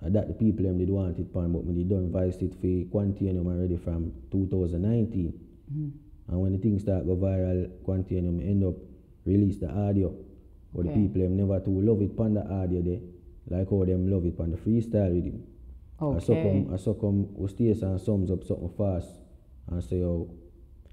And 0.00 0.14
that 0.14 0.28
the 0.28 0.34
people 0.34 0.64
them 0.64 0.78
did 0.78 0.90
want 0.90 1.18
it 1.18 1.32
pan, 1.32 1.52
but 1.52 1.64
me 1.66 1.74
did 1.74 1.88
done 1.88 2.10
voice 2.10 2.36
it 2.42 2.54
for 2.54 2.66
Quantium 2.92 3.46
already 3.46 3.76
from 3.76 4.12
2019. 4.30 5.32
Mhm. 5.72 5.90
And 6.28 6.40
when 6.40 6.52
the 6.52 6.58
thing 6.58 6.78
start 6.78 7.06
go 7.06 7.16
viral, 7.16 7.68
Quantium 7.84 8.40
end 8.46 8.62
up 8.64 8.74
release 9.24 9.58
the 9.58 9.70
audio. 9.70 10.14
But 10.74 10.86
Okay. 10.86 10.88
the 10.94 10.94
people 11.08 11.22
them 11.22 11.36
never 11.36 11.58
too 11.60 11.80
love 11.80 12.02
it 12.02 12.16
pan 12.16 12.34
the 12.34 12.46
audio 12.48 12.80
there. 12.82 13.00
Like 13.50 13.70
how 13.70 13.84
them 13.84 14.08
love 14.10 14.24
it 14.26 14.36
pan 14.36 14.50
the 14.50 14.56
freestyle 14.58 15.14
with 15.14 15.32
him. 16.00 16.14
I 16.14 16.20
Okay. 16.32 16.64
come 16.64 16.74
I 16.74 16.76
so 16.76 16.94
come 16.94 17.28
we 17.34 17.48
stay 17.48 17.70
and 17.70 18.00
sums 18.00 18.30
up 18.30 18.44
something 18.44 18.70
fast 18.76 19.08
and 19.70 19.82
say 19.82 20.02
oh 20.02 20.28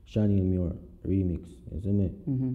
Shani 0.09 0.41
Muir 0.41 0.71
remix. 1.05 1.49
You 1.71 1.81
see 1.81 1.91
me? 1.91 2.07
hmm 2.07 2.53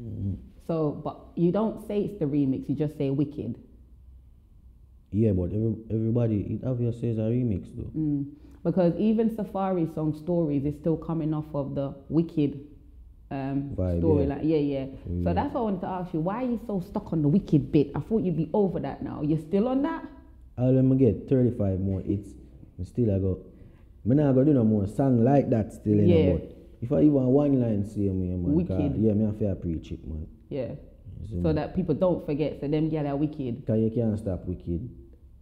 Mm-hmm. 0.00 0.34
So, 0.66 0.92
but 1.04 1.18
you 1.34 1.52
don't 1.52 1.86
say 1.86 2.00
it's 2.02 2.18
the 2.18 2.24
remix, 2.24 2.68
you 2.68 2.74
just 2.74 2.96
say 2.96 3.10
Wicked. 3.10 3.58
Yeah, 5.12 5.32
but 5.32 5.52
every, 5.52 5.74
everybody 5.90 6.58
it 6.62 6.66
obviously 6.66 7.10
says 7.10 7.18
a 7.18 7.22
remix 7.22 7.68
though. 7.76 7.90
Mm. 7.98 8.26
Because 8.62 8.94
even 8.96 9.30
Safaree 9.30 9.92
song 9.94 10.14
Stories 10.16 10.64
is 10.64 10.74
still 10.76 10.96
coming 10.96 11.34
off 11.34 11.46
of 11.54 11.74
the 11.74 11.94
Wicked 12.08 12.60
um, 13.30 13.70
Vibe, 13.74 13.98
story. 13.98 14.24
yeah. 14.26 14.28
Like, 14.34 14.40
yeah, 14.44 14.56
yeah. 14.58 14.86
Yeah. 15.08 15.24
So 15.24 15.34
that's 15.34 15.54
why 15.54 15.60
I 15.60 15.62
wanted 15.64 15.80
to 15.82 15.86
ask 15.88 16.14
you, 16.14 16.20
why 16.20 16.44
are 16.44 16.46
you 16.46 16.60
so 16.66 16.80
stuck 16.80 17.12
on 17.12 17.22
the 17.22 17.28
Wicked 17.28 17.72
bit? 17.72 17.90
I 17.94 18.00
thought 18.00 18.22
you'd 18.22 18.36
be 18.36 18.48
over 18.54 18.78
that 18.80 19.02
now. 19.02 19.22
You're 19.22 19.38
still 19.38 19.66
on 19.68 19.82
that? 19.82 20.04
All 20.60 20.72
them 20.74 20.96
get 20.98 21.28
35 21.28 21.80
more 21.80 22.00
hits. 22.02 22.28
I 22.78 22.84
still 22.84 23.14
I 23.14 23.18
go 23.18 23.38
me 24.04 24.14
not 24.16 24.32
gonna 24.34 24.46
do 24.46 24.52
no 24.54 24.64
more 24.64 24.86
song 24.86 25.24
like 25.24 25.50
that 25.50 25.72
still 25.72 25.96
you 25.96 26.06
Yeah. 26.06 26.32
but 26.32 26.56
if 26.82 26.92
I 26.92 27.00
even 27.00 27.26
one 27.26 27.60
line 27.60 27.84
say 27.84 28.08
me 28.08 28.36
man, 28.36 28.52
Wicked. 28.54 28.96
yeah, 28.96 29.12
me 29.12 29.24
have 29.24 29.38
to 29.38 29.54
preach 29.56 29.90
it 29.92 30.06
man. 30.06 30.26
Yeah. 30.48 30.72
See 31.28 31.42
So 31.42 31.52
that 31.52 31.74
people 31.74 31.94
don't 31.94 32.24
forget. 32.24 32.60
So 32.60 32.68
them 32.68 32.88
yeah, 32.88 33.02
they're 33.02 33.16
wicked. 33.16 33.66
Cause 33.66 33.78
you 33.78 33.90
can't 33.90 34.18
stop 34.18 34.44
wicked. 34.46 34.88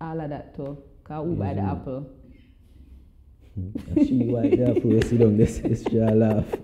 All 0.01 0.21
of 0.21 0.31
that 0.31 0.55
too. 0.57 0.79
Cause 1.05 1.27
we 1.27 1.35
buy 1.35 1.55
the 1.55 1.61
apple. 1.63 2.11
she 3.97 4.31
right 4.33 4.57
there 4.57 4.75
for 4.75 5.03
sit 5.03 5.19
down 5.19 5.37
this 5.37 5.59
this 5.59 5.83
she 5.85 5.99
laugh. 5.99 6.47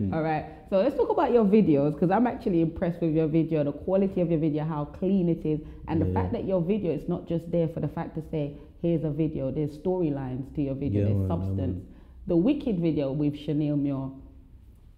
Hmm. 0.00 0.14
All 0.14 0.22
right. 0.22 0.46
So 0.70 0.78
let's 0.78 0.94
talk 0.94 1.10
about 1.10 1.32
your 1.32 1.44
videos 1.44 1.94
because 1.94 2.12
I'm 2.12 2.28
actually 2.28 2.60
impressed 2.60 3.00
with 3.00 3.12
your 3.12 3.26
video, 3.26 3.64
the 3.64 3.72
quality 3.72 4.20
of 4.20 4.30
your 4.30 4.38
video, 4.38 4.64
how 4.64 4.84
clean 4.84 5.28
it 5.28 5.44
is, 5.44 5.58
and 5.88 6.00
the 6.00 6.14
fact 6.14 6.32
that 6.32 6.44
your 6.44 6.62
video 6.62 6.94
is 6.94 7.08
not 7.08 7.26
just 7.28 7.50
there 7.50 7.66
for 7.66 7.80
the 7.80 7.88
fact 7.88 8.14
to 8.14 8.22
say, 8.30 8.56
here's 8.80 9.02
a 9.02 9.10
video. 9.10 9.50
There's 9.50 9.76
storylines 9.78 10.54
to 10.54 10.62
your 10.62 10.76
video. 10.76 11.00
Yeah, 11.00 11.06
there's 11.06 11.16
man, 11.16 11.28
substance. 11.28 11.58
man. 11.58 11.86
the 12.28 12.36
Wicked 12.36 12.78
video 12.78 13.10
with 13.10 13.34
Shaneil 13.34 13.76
Muir. 13.80 14.12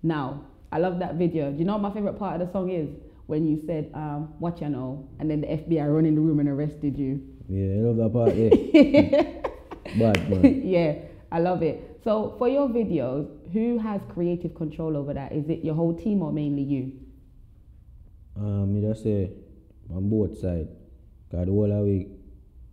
Now, 0.03 0.45
I 0.71 0.77
love 0.77 0.99
that 0.99 1.15
video. 1.15 1.51
Do 1.51 1.59
you 1.59 1.65
know 1.65 1.73
what 1.73 1.83
my 1.83 1.95
favorite 1.95 2.19
part 2.19 2.39
of 2.39 2.47
the 2.47 2.53
song 2.53 2.71
is? 2.71 2.91
When 3.27 3.47
you 3.47 3.63
said, 3.67 3.91
um, 3.95 4.35
"What 4.41 4.61
you 4.61 4.69
know," 4.69 5.09
and 5.21 5.31
then 5.31 5.41
the 5.41 5.47
FBI 5.47 5.87
run 5.87 6.05
in 6.05 6.17
the 6.17 6.21
room 6.21 6.41
and 6.41 6.49
arrested 6.51 6.99
you. 6.99 7.23
Yeah, 7.49 7.77
I 7.77 7.81
love 7.81 7.97
that 7.97 8.13
part 8.13 8.35
there. 8.35 10.13
Bad 10.13 10.29
man. 10.29 10.63
yeah, 10.65 10.97
I 11.31 11.39
love 11.39 11.63
it. 11.63 11.92
So 12.05 12.35
for 12.39 12.49
your 12.49 12.69
videos, 12.69 13.29
who 13.53 13.79
has 13.79 14.01
creative 14.13 14.55
control 14.55 14.97
over 14.97 15.15
that? 15.15 15.33
Is 15.33 15.49
it 15.49 15.65
your 15.65 15.75
whole 15.75 15.95
team 15.95 16.23
or 16.23 16.33
mainly 16.33 16.63
you? 16.63 16.93
Um, 18.37 18.75
me 18.75 18.81
just 18.81 19.03
say 19.05 19.31
on 19.95 20.09
both 20.09 20.39
sides. 20.39 20.71
Cause 21.31 21.47
the 21.47 21.53
whole 21.53 21.71
of 21.73 21.85
we 21.85 22.09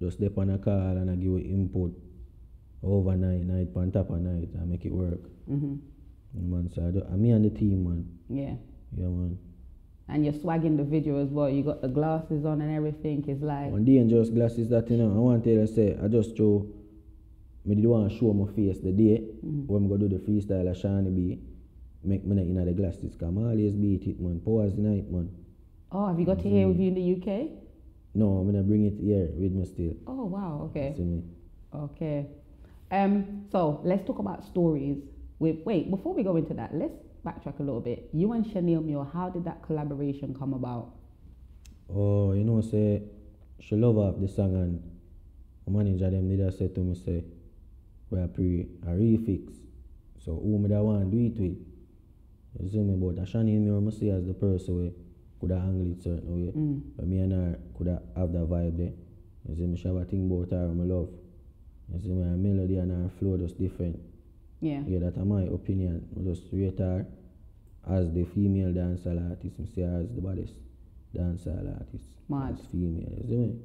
just 0.01 0.17
step 0.17 0.37
on 0.37 0.49
a 0.49 0.57
call 0.57 0.73
and 0.97 1.09
I 1.11 1.15
give 1.15 1.33
it 1.33 1.45
input 1.49 1.93
overnight, 2.83 3.41
night 3.41 3.67
on 3.75 3.91
top 3.91 4.09
of 4.09 4.19
night 4.21 4.49
and 4.53 4.69
make 4.69 4.85
it 4.85 4.91
work. 4.91 5.21
hmm 5.47 5.75
Man, 6.33 6.69
so 6.73 6.87
I, 6.87 6.91
do, 6.91 7.03
I 7.11 7.15
me 7.15 7.31
and 7.31 7.43
the 7.43 7.49
team, 7.49 7.83
man. 7.83 8.07
Yeah. 8.29 8.53
Yeah, 8.95 9.07
man. 9.07 9.37
And 10.07 10.23
you're 10.23 10.33
swagging 10.33 10.77
the 10.77 10.83
video 10.83 11.21
as 11.23 11.29
well. 11.29 11.49
You 11.49 11.63
got 11.63 11.81
the 11.81 11.87
glasses 11.87 12.45
on 12.45 12.61
and 12.61 12.75
everything. 12.75 13.25
It's 13.27 13.41
like, 13.41 13.71
One 13.71 13.83
dangerous 13.83 14.29
glasses 14.29 14.69
that 14.69 14.89
you 14.89 14.97
know, 14.97 15.11
I 15.11 15.17
want 15.17 15.43
to 15.43 15.49
tell 15.49 15.61
you, 15.61 15.67
say, 15.67 15.97
I 16.03 16.07
just 16.07 16.37
show, 16.37 16.67
me 17.65 17.75
did 17.75 17.85
want 17.85 18.09
to 18.11 18.17
show 18.17 18.33
my 18.33 18.51
face 18.53 18.79
the 18.79 18.91
day 18.91 19.23
Mhm. 19.45 19.67
when 19.67 19.85
I 19.85 19.87
go 19.87 19.97
do 19.97 20.07
the 20.07 20.17
freestyle 20.19 20.69
of 20.69 20.77
Seani 20.77 21.13
B. 21.15 21.39
Make 22.03 22.25
me 22.25 22.41
in 22.41 22.55
the 22.55 22.73
glasses, 22.73 23.17
I 23.21 23.25
always 23.25 23.75
beat 23.75 24.07
it, 24.07 24.21
man. 24.21 24.39
Powers 24.39 24.73
the 24.73 24.81
night, 24.81 25.11
man. 25.11 25.29
oh, 25.91 26.05
have 26.05 26.19
you 26.19 26.25
got 26.25 26.39
to 26.39 26.47
hear 26.49 26.67
with 26.67 26.79
you 26.79 26.87
in 26.87 26.93
the 26.95 27.01
UK? 27.01 27.51
No, 28.15 28.37
I'm 28.37 28.45
gonna 28.45 28.63
bring 28.63 28.85
it 28.85 28.93
here 28.99 29.29
with 29.37 29.51
me 29.53 29.65
still. 29.65 29.93
Oh, 30.07 30.25
wow. 30.25 30.61
Okay. 30.69 30.93
See 30.95 31.03
me? 31.03 31.23
Okay. 31.73 32.27
Um, 32.91 33.45
so 33.51 33.81
let's 33.83 34.03
talk 34.05 34.19
about 34.19 34.43
stories. 34.45 34.97
With 35.39 35.57
wait, 35.65 35.89
before 35.89 36.13
we 36.13 36.23
go 36.23 36.35
into 36.37 36.53
that, 36.53 36.73
let's 36.73 36.93
backtrack 37.25 37.59
a 37.59 37.63
little 37.63 37.81
bit. 37.81 38.09
You 38.13 38.31
and 38.33 38.45
Shaneil 38.45 38.83
Muir, 38.83 39.03
how 39.03 39.29
did 39.29 39.43
that 39.45 39.61
collaboration 39.61 40.33
come 40.33 40.53
about? 40.53 40.91
Oh, 41.93 42.33
you 42.33 42.43
know, 42.43 42.61
say, 42.61 43.03
she 43.59 43.75
love 43.75 43.97
off 43.97 44.19
the 44.19 44.27
song 44.27 44.55
and 44.55 44.81
my 45.67 45.83
manager 45.83 46.09
them 46.09 46.29
did 46.29 46.39
a 46.39 46.51
say 46.51 46.67
to 46.69 46.79
me, 46.79 46.95
say, 46.95 47.23
we 48.09 48.19
are 48.19 48.27
pre 48.27 48.67
a 48.83 48.91
refix. 48.91 49.53
So 50.19 50.35
who 50.35 50.59
me 50.59 50.69
that 50.69 50.81
want 50.81 51.11
do 51.11 51.17
it 51.17 51.39
with? 51.39 51.57
You 52.61 52.69
see 52.69 52.79
me, 52.79 52.95
but 52.95 53.23
Ashani 53.23 53.59
me 53.59 53.87
I 53.87 53.91
see 53.91 54.09
as 54.09 54.25
the 54.25 54.33
person 54.33 54.81
we 54.81 54.91
could 55.39 55.51
have 55.51 55.61
handled 55.61 55.97
it 55.97 56.03
certain 56.03 56.35
way. 56.35 56.51
Mm. 56.51 56.81
But 56.95 57.07
me 57.07 57.19
and 57.19 57.31
her 57.31 57.59
could 57.77 57.87
have 57.87 58.01
have 58.15 58.33
that 58.33 58.49
vibe 58.49 58.77
there. 58.77 58.93
You 59.47 59.55
see 59.55 59.67
me, 59.67 59.77
she 59.77 59.87
have 59.87 59.97
a 59.97 60.05
thing 60.05 60.29
about 60.29 60.51
her 60.51 60.67
my 60.73 60.83
love. 60.83 61.09
You 61.93 62.01
see 62.01 62.09
me, 62.09 62.23
her 62.23 62.37
melody 62.37 62.77
and 62.77 62.91
her 62.91 63.09
flow 63.19 63.37
just 63.37 63.59
different. 63.59 63.99
Yeah. 64.61 64.81
Yeah, 64.85 64.99
that's 64.99 65.17
my 65.17 65.43
opinion. 65.43 66.07
I 66.19 66.23
just 66.23 66.43
rate 66.51 66.79
her 66.79 67.05
as 67.89 68.11
the 68.11 68.25
female 68.25 68.73
dancer 68.73 69.17
artist. 69.29 69.55
I 69.61 69.65
see 69.73 69.81
her 69.81 70.01
as 70.01 70.09
the 70.13 70.21
baddest 70.21 70.53
dancehall 71.15 71.79
artist. 71.79 72.05
Mad. 72.27 72.53
As 72.59 72.65
female, 72.67 73.09
you 73.21 73.27
see 73.27 73.37
me? 73.37 73.55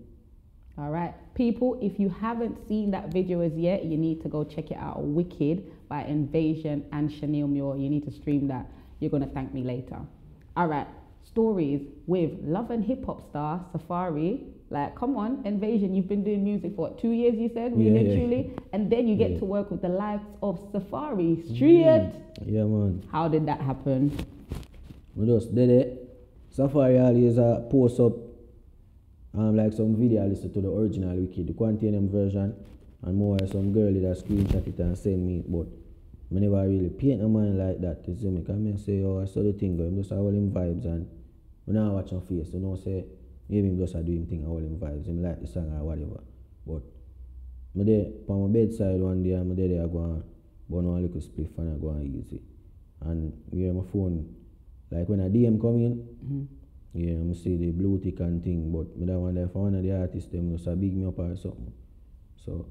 All 0.77 0.91
right, 0.91 1.15
people, 1.35 1.79
if 1.81 2.01
you 2.01 2.09
haven't 2.09 2.67
seen 2.67 2.91
that 2.91 3.13
video 3.13 3.41
as 3.41 3.53
yet, 3.55 3.85
you 3.85 3.97
need 3.97 4.23
to 4.23 4.29
go 4.29 4.43
check 4.43 4.73
it 4.73 4.77
out. 4.77 5.05
Wicked 5.05 5.71
by 5.89 6.03
Nvasion 6.03 6.83
and 6.91 7.09
Shaneil 7.09 7.49
Muir. 7.49 7.77
You 7.77 7.89
need 7.89 8.05
to 8.07 8.11
stream 8.11 8.49
that. 8.49 8.67
You're 8.99 9.11
gonna 9.11 9.29
thank 9.29 9.55
me 9.55 9.63
later. 9.63 9.99
All 10.57 10.67
right, 10.67 10.87
stories 11.23 11.83
with 12.07 12.33
love 12.43 12.71
and 12.73 12.85
hip 12.85 13.05
hop 13.07 13.29
star 13.31 13.65
Safaree. 13.73 14.47
Like, 14.71 14.97
come 14.97 15.17
on, 15.17 15.45
Nvasion. 15.45 15.95
You've 15.95 16.09
been 16.09 16.25
doing 16.25 16.43
music 16.43 16.75
for 16.75 16.83
what, 16.89 16.99
two 17.01 17.11
years, 17.13 17.37
you 17.37 17.51
said, 17.55 17.77
really 17.79 18.09
Yeah, 18.09 18.17
truly, 18.17 18.53
and 18.73 18.91
then 18.91 19.07
you 19.07 19.15
get 19.15 19.33
Yeah. 19.33 19.39
to 19.41 19.45
work 19.45 19.71
with 19.71 19.81
the 19.83 19.89
likes 19.89 20.27
of 20.43 20.59
Safaree 20.73 21.45
Street. 21.55 21.85
Yeah, 22.45 22.65
man. 22.65 23.05
How 23.13 23.29
did 23.29 23.47
that 23.47 23.61
happen? 23.61 24.11
We 25.15 25.27
just 25.27 25.55
did 25.55 25.71
it. 25.71 26.01
Safaree 26.57 27.01
always 27.01 27.39
uh, 27.39 27.61
post 27.71 28.01
up 28.01 28.15
um, 29.37 29.57
like 29.57 29.73
some 29.73 29.97
video 29.97 30.25
I 30.25 30.27
listen 30.29 30.53
to 30.53 30.61
the 30.61 30.71
original 30.71 31.17
Wicked, 31.17 31.47
the 31.47 31.53
Quantium 31.53 32.11
version, 32.11 32.55
and 33.03 33.17
more 33.17 33.39
some 33.51 33.73
girlie 33.73 34.01
that 34.01 34.17
screenshot 34.25 34.67
it 34.67 34.79
and 34.79 34.97
send 34.97 35.27
me 35.27 35.43
but 35.47 35.67
I 36.35 36.41
never 36.41 36.67
really 36.69 36.89
paint 36.91 37.21
no 37.21 37.29
mind 37.29 37.59
like 37.59 37.81
that. 37.83 38.09
You 38.09 38.17
see 38.17 38.27
me, 38.29 38.43
come 38.45 38.67
and 38.67 38.81
say, 38.81 39.03
oh, 39.05 39.21
I 39.23 39.27
saw 39.27 39.43
the 39.43 39.53
thing, 39.53 39.79
I'm 39.79 39.97
just 39.97 40.11
all 40.11 40.29
him 40.29 40.51
vibes, 40.51 40.85
and 40.85 41.07
when 41.65 41.77
I 41.77 41.89
watch 41.91 42.11
him 42.11 42.23
face, 42.23 42.53
you 42.53 42.61
know, 42.61 42.77
say, 42.77 43.05
maybe 43.49 43.69
him 43.69 43.79
just 43.79 43.95
a 43.95 44.03
doing 44.03 44.27
thing, 44.27 44.45
all 44.47 44.59
him 44.59 44.77
vibes, 44.79 45.07
him 45.07 45.23
like 45.23 45.41
the 45.41 45.47
song 45.47 45.71
or 45.79 45.85
whatever. 45.85 46.21
But 46.67 46.83
me 47.75 47.85
there, 47.85 48.07
on 48.29 48.51
my 48.51 48.59
bedside 48.59 49.01
one 49.01 49.23
day, 49.23 49.33
I'm 49.33 49.55
there, 49.55 49.85
I 49.85 49.87
go 49.87 50.03
and 50.03 50.25
burn 50.69 50.87
one 50.87 51.03
little 51.03 51.21
spliff 51.21 51.57
and 51.59 51.75
I 51.75 51.79
go 51.79 51.91
and 51.91 52.33
it. 52.33 52.43
And 53.03 53.33
hear 53.53 53.73
my 53.73 53.85
phone, 53.93 54.35
like 54.91 55.09
when 55.09 55.21
a 55.21 55.29
DM 55.29 55.61
come 55.61 55.77
in, 55.77 56.09
Mhm. 56.25 56.47
Yeah, 56.95 57.15
I'm 57.15 57.35
see 57.35 57.57
the 57.57 57.73
blue 57.73 57.99
tick 57.99 58.21
and 58.21 58.43
thing, 58.43 58.71
but 58.71 58.97
me 58.97 59.07
that 59.07 59.19
wonder 59.19 59.43
if 59.43 59.55
one 59.55 59.75
of 59.75 59.83
the 59.83 59.93
artists 60.01 60.31
them 60.31 60.53
just 60.57 60.69
a 60.69 60.77
big 60.77 60.97
me 60.97 61.05
up 61.05 61.19
or 61.19 61.37
something. 61.37 61.73
So 62.37 62.67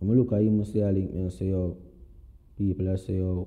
I'm 0.00 0.10
look 0.16 0.32
at 0.32 0.40
him 0.40 0.58
and 0.58 0.66
say 0.66 0.82
I 0.82 0.90
link 0.90 1.12
me 1.12 1.20
and 1.20 1.32
say 1.32 1.46
yo, 1.46 1.76
people 2.56 2.90
I 2.90 2.96
say 2.96 3.18
yo, 3.18 3.46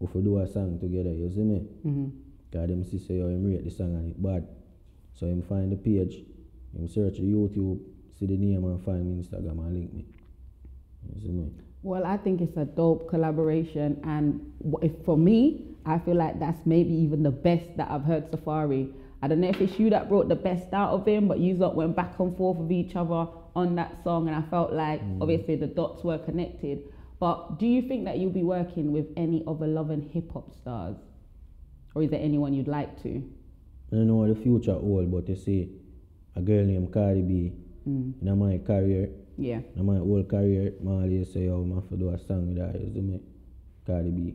if 0.00 0.12
we 0.14 0.22
do 0.22 0.38
a 0.38 0.46
song 0.48 0.80
together, 0.80 1.12
you 1.12 1.30
see 1.30 1.42
me? 1.44 1.62
Mhm. 1.86 2.10
Cause 2.52 2.68
them 2.68 2.84
see 2.84 2.98
say 2.98 3.18
yo, 3.18 3.28
him 3.28 3.44
rate 3.46 3.62
the 3.64 3.70
song 3.70 3.94
and 3.94 4.10
it 4.10 4.20
bad. 4.20 4.48
So 5.14 5.26
him 5.26 5.42
find 5.42 5.70
the 5.70 5.76
page, 5.76 6.24
him 6.76 6.88
search 6.88 7.18
the 7.18 7.22
YouTube, 7.22 7.78
see 8.18 8.26
the 8.26 8.36
name 8.36 8.64
and 8.64 8.82
find 8.82 9.06
me 9.06 9.22
Instagram 9.22 9.58
and 9.64 9.74
link 9.74 9.94
me. 9.94 10.06
You 11.14 11.20
see 11.20 11.30
me? 11.30 11.52
Well, 11.84 12.04
I 12.04 12.16
think 12.16 12.40
it's 12.40 12.56
a 12.56 12.64
dope 12.64 13.08
collaboration, 13.08 14.00
and 14.02 14.40
if 14.82 14.92
for 15.04 15.16
me, 15.16 15.76
I 15.88 15.98
feel 15.98 16.16
like 16.16 16.38
that's 16.38 16.64
maybe 16.66 16.92
even 16.94 17.22
the 17.22 17.30
best 17.30 17.76
that 17.76 17.90
I've 17.90 18.04
heard 18.04 18.30
Safaree. 18.30 18.92
I 19.22 19.28
don't 19.28 19.40
know 19.40 19.48
if 19.48 19.60
it's 19.60 19.78
you 19.78 19.90
that 19.90 20.08
brought 20.08 20.28
the 20.28 20.36
best 20.36 20.72
out 20.72 20.90
of 20.90 21.06
him, 21.06 21.26
but 21.26 21.38
you 21.40 21.54
lot 21.54 21.74
went 21.74 21.96
back 21.96 22.18
and 22.20 22.36
forth 22.36 22.58
with 22.58 22.70
each 22.70 22.94
other 22.94 23.26
on 23.56 23.74
that 23.76 24.04
song, 24.04 24.28
and 24.28 24.36
I 24.36 24.42
felt 24.48 24.72
like 24.72 25.00
obviously 25.20 25.56
the 25.56 25.66
dots 25.66 26.04
were 26.04 26.18
connected. 26.18 26.82
But 27.18 27.58
do 27.58 27.66
you 27.66 27.82
think 27.88 28.04
that 28.04 28.18
you'll 28.18 28.30
be 28.30 28.44
working 28.44 28.92
with 28.92 29.06
any 29.16 29.42
other 29.48 29.66
love 29.66 29.90
and 29.90 30.08
hip 30.12 30.32
hop 30.32 30.54
stars, 30.54 30.96
or 31.94 32.02
is 32.04 32.10
there 32.10 32.20
anyone 32.22 32.54
you'd 32.54 32.68
like 32.68 33.02
to? 33.02 33.22
I 33.90 33.96
don't 33.96 34.06
know 34.06 34.32
the 34.32 34.40
future 34.40 34.74
hold, 34.74 35.10
but 35.10 35.28
you 35.28 35.34
see, 35.36 35.72
a 36.36 36.40
girl 36.40 36.64
named 36.64 36.92
Cardi 36.92 37.22
B 37.22 37.52
Mm, 37.88 38.20
in 38.20 38.38
my 38.38 38.58
career, 38.58 39.08
yeah. 39.38 39.60
in 39.74 39.86
my 39.86 39.96
whole 39.96 40.22
career, 40.24 40.74
always 40.84 41.32
say, 41.32 41.48
I 41.48 41.52
have 41.74 41.88
to 41.88 41.96
do 41.96 42.10
a 42.10 42.18
song 42.18 42.48
with 42.48 42.58
her, 42.58 42.78
you 42.78 42.92
see 42.92 43.00
me? 43.00 43.20
Cardi 43.86 44.10
B. 44.10 44.34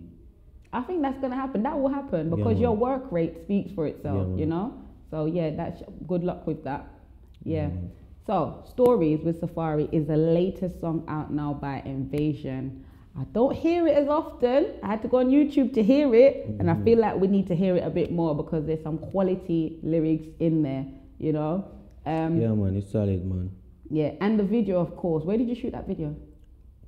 I 0.73 0.81
think 0.81 1.01
that's 1.03 1.19
gonna 1.19 1.36
happen. 1.36 1.63
That 1.63 1.79
will 1.79 1.89
happen 1.89 2.29
because 2.29 2.55
man. 2.55 2.57
your 2.57 2.75
work 2.75 3.12
rate 3.12 3.38
speaks 3.43 3.71
for 3.71 3.86
itself. 3.88 4.27
Yeah, 4.31 4.39
you 4.39 4.45
know. 4.47 4.73
So 5.12 5.25
yeah, 5.25 5.51
that's 5.51 5.83
good 6.07 6.23
luck 6.23 6.47
with 6.47 6.63
that. 6.63 6.88
Yeah. 7.43 7.67
man. 7.67 7.91
So 8.25 8.63
stories 8.69 9.19
with 9.23 9.41
Safaree 9.41 9.88
is 9.93 10.07
the 10.07 10.17
latest 10.17 10.79
song 10.81 11.05
out 11.07 11.31
now 11.31 11.53
by 11.53 11.83
Nvasion. 11.86 12.81
I 13.19 13.25
don't 13.31 13.55
hear 13.55 13.86
it 13.86 13.95
as 13.95 14.07
often. 14.07 14.73
I 14.81 14.88
had 14.88 15.01
to 15.03 15.07
go 15.07 15.17
on 15.17 15.29
YouTube 15.29 15.73
to 15.75 15.83
hear 15.83 16.15
it, 16.15 16.47
and 16.59 16.71
I 16.71 16.81
feel 16.83 16.97
like 16.97 17.15
we 17.15 17.27
need 17.27 17.45
to 17.47 17.55
hear 17.55 17.75
it 17.75 17.83
a 17.83 17.89
bit 17.91 18.12
more 18.12 18.36
because 18.36 18.65
there's 18.65 18.81
some 18.81 18.97
quality 18.97 19.77
lyrics 19.83 20.27
in 20.39 20.63
there. 20.63 20.86
You 21.19 21.33
know. 21.33 21.67
Um, 22.05 22.41
yeah, 22.41 22.47
man, 22.49 22.75
it's 22.75 22.91
solid, 22.91 23.23
man. 23.23 23.51
yeah. 23.89 24.13
And 24.19 24.39
the 24.39 24.43
video, 24.43 24.79
of 24.79 24.95
course. 24.97 25.23
Where 25.23 25.38
did 25.38 25.47
you 25.47 25.55
shoot 25.55 25.71
that 25.73 25.88
video? 25.88 26.15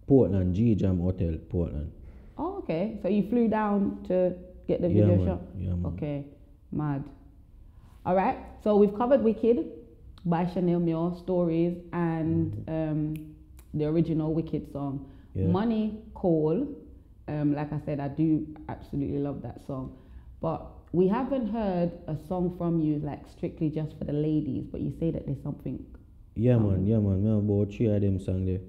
Portland, 0.08 0.56
GeeJam 0.56 1.00
Hotel, 1.02 1.38
Portland. 1.50 1.92
Oh, 2.38 2.58
okay. 2.60 3.00
So 3.02 3.08
you 3.10 3.28
flew 3.30 3.48
down 3.48 4.04
to 4.08 4.34
get 4.68 4.82
the 4.82 4.90
Yeah, 4.90 5.06
video 5.06 5.16
man. 5.18 5.26
shot. 5.26 5.42
Yeah, 5.58 5.70
man. 5.76 5.86
Okay, 5.94 6.26
mad. 6.72 7.04
All 8.06 8.16
right, 8.16 8.38
so 8.64 8.76
we've 8.78 8.96
covered 8.96 9.24
Wicked 9.24 9.66
by 10.26 10.46
Shaneil 10.46 10.82
Muir, 10.82 11.16
Stories, 11.18 11.78
and 11.94 12.64
um, 12.68 13.36
the 13.74 13.86
original 13.86 14.34
Wicked 14.34 14.72
song. 14.72 15.10
Yeah. 15.34 15.48
Money 15.48 16.00
Call. 16.14 16.68
Um, 17.28 17.56
like 17.56 17.74
I 17.74 17.80
said, 17.86 18.00
I 18.00 18.08
do 18.10 18.46
absolutely 18.70 19.18
love 19.18 19.42
that 19.42 19.66
song. 19.66 19.98
But 20.42 20.68
we 20.92 21.08
haven't 21.08 21.48
heard 21.48 21.92
a 22.08 22.16
song 22.28 22.56
from 22.58 22.80
you 22.80 23.00
like 23.00 23.28
strictly 23.28 23.70
just 23.70 23.98
for 23.98 24.04
the 24.04 24.14
ladies, 24.14 24.66
but 24.72 24.82
you 24.82 24.94
say 25.00 25.10
that 25.12 25.26
there's 25.26 25.42
something. 25.42 25.84
Yeah, 26.36 26.56
Um, 26.56 26.70
man, 26.70 26.86
yeah, 26.86 27.00
man. 27.00 27.24
Me 27.24 27.30
have 27.30 27.40
about 27.40 27.74
three 27.74 27.88
of 27.88 28.02
them 28.02 28.20
song 28.20 28.46
there 28.46 28.60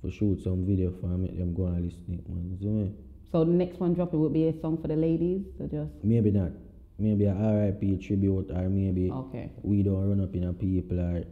for 0.00 0.10
shoot 0.10 0.40
some 0.42 0.64
video 0.64 0.92
for 1.00 1.06
and 1.06 1.22
make 1.22 1.36
them 1.36 1.52
go 1.54 1.66
and 1.66 1.84
listen 1.84 2.04
it, 2.14 2.28
man. 2.28 2.50
You 2.52 2.58
see 2.58 2.68
me? 2.68 2.92
So 3.34 3.44
the 3.44 3.50
next 3.50 3.80
one 3.80 3.94
dropping 3.94 4.20
will 4.20 4.30
be 4.30 4.46
a 4.46 4.60
song 4.60 4.78
for 4.80 4.86
the 4.86 4.94
ladies. 4.94 5.42
So 5.58 5.66
just 5.66 5.90
Maybe 6.04 6.30
not. 6.30 6.52
Maybe 7.00 7.24
a 7.24 7.34
RIP 7.34 8.00
tribute 8.00 8.48
or 8.48 8.68
maybe 8.68 9.10
okay. 9.10 9.50
we 9.60 9.82
don't 9.82 10.08
run 10.08 10.20
up 10.20 10.32
in 10.36 10.44
a 10.44 10.52
people 10.52 11.00
or 11.00 11.24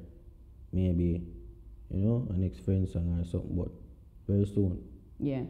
maybe, 0.72 1.22
you 1.94 2.00
know, 2.00 2.26
a 2.28 2.36
next 2.36 2.64
friend 2.64 2.88
song 2.88 3.20
or 3.20 3.24
something, 3.24 3.54
but 3.54 3.68
very 4.26 4.44
soon. 4.46 4.82
Yeah. 5.20 5.42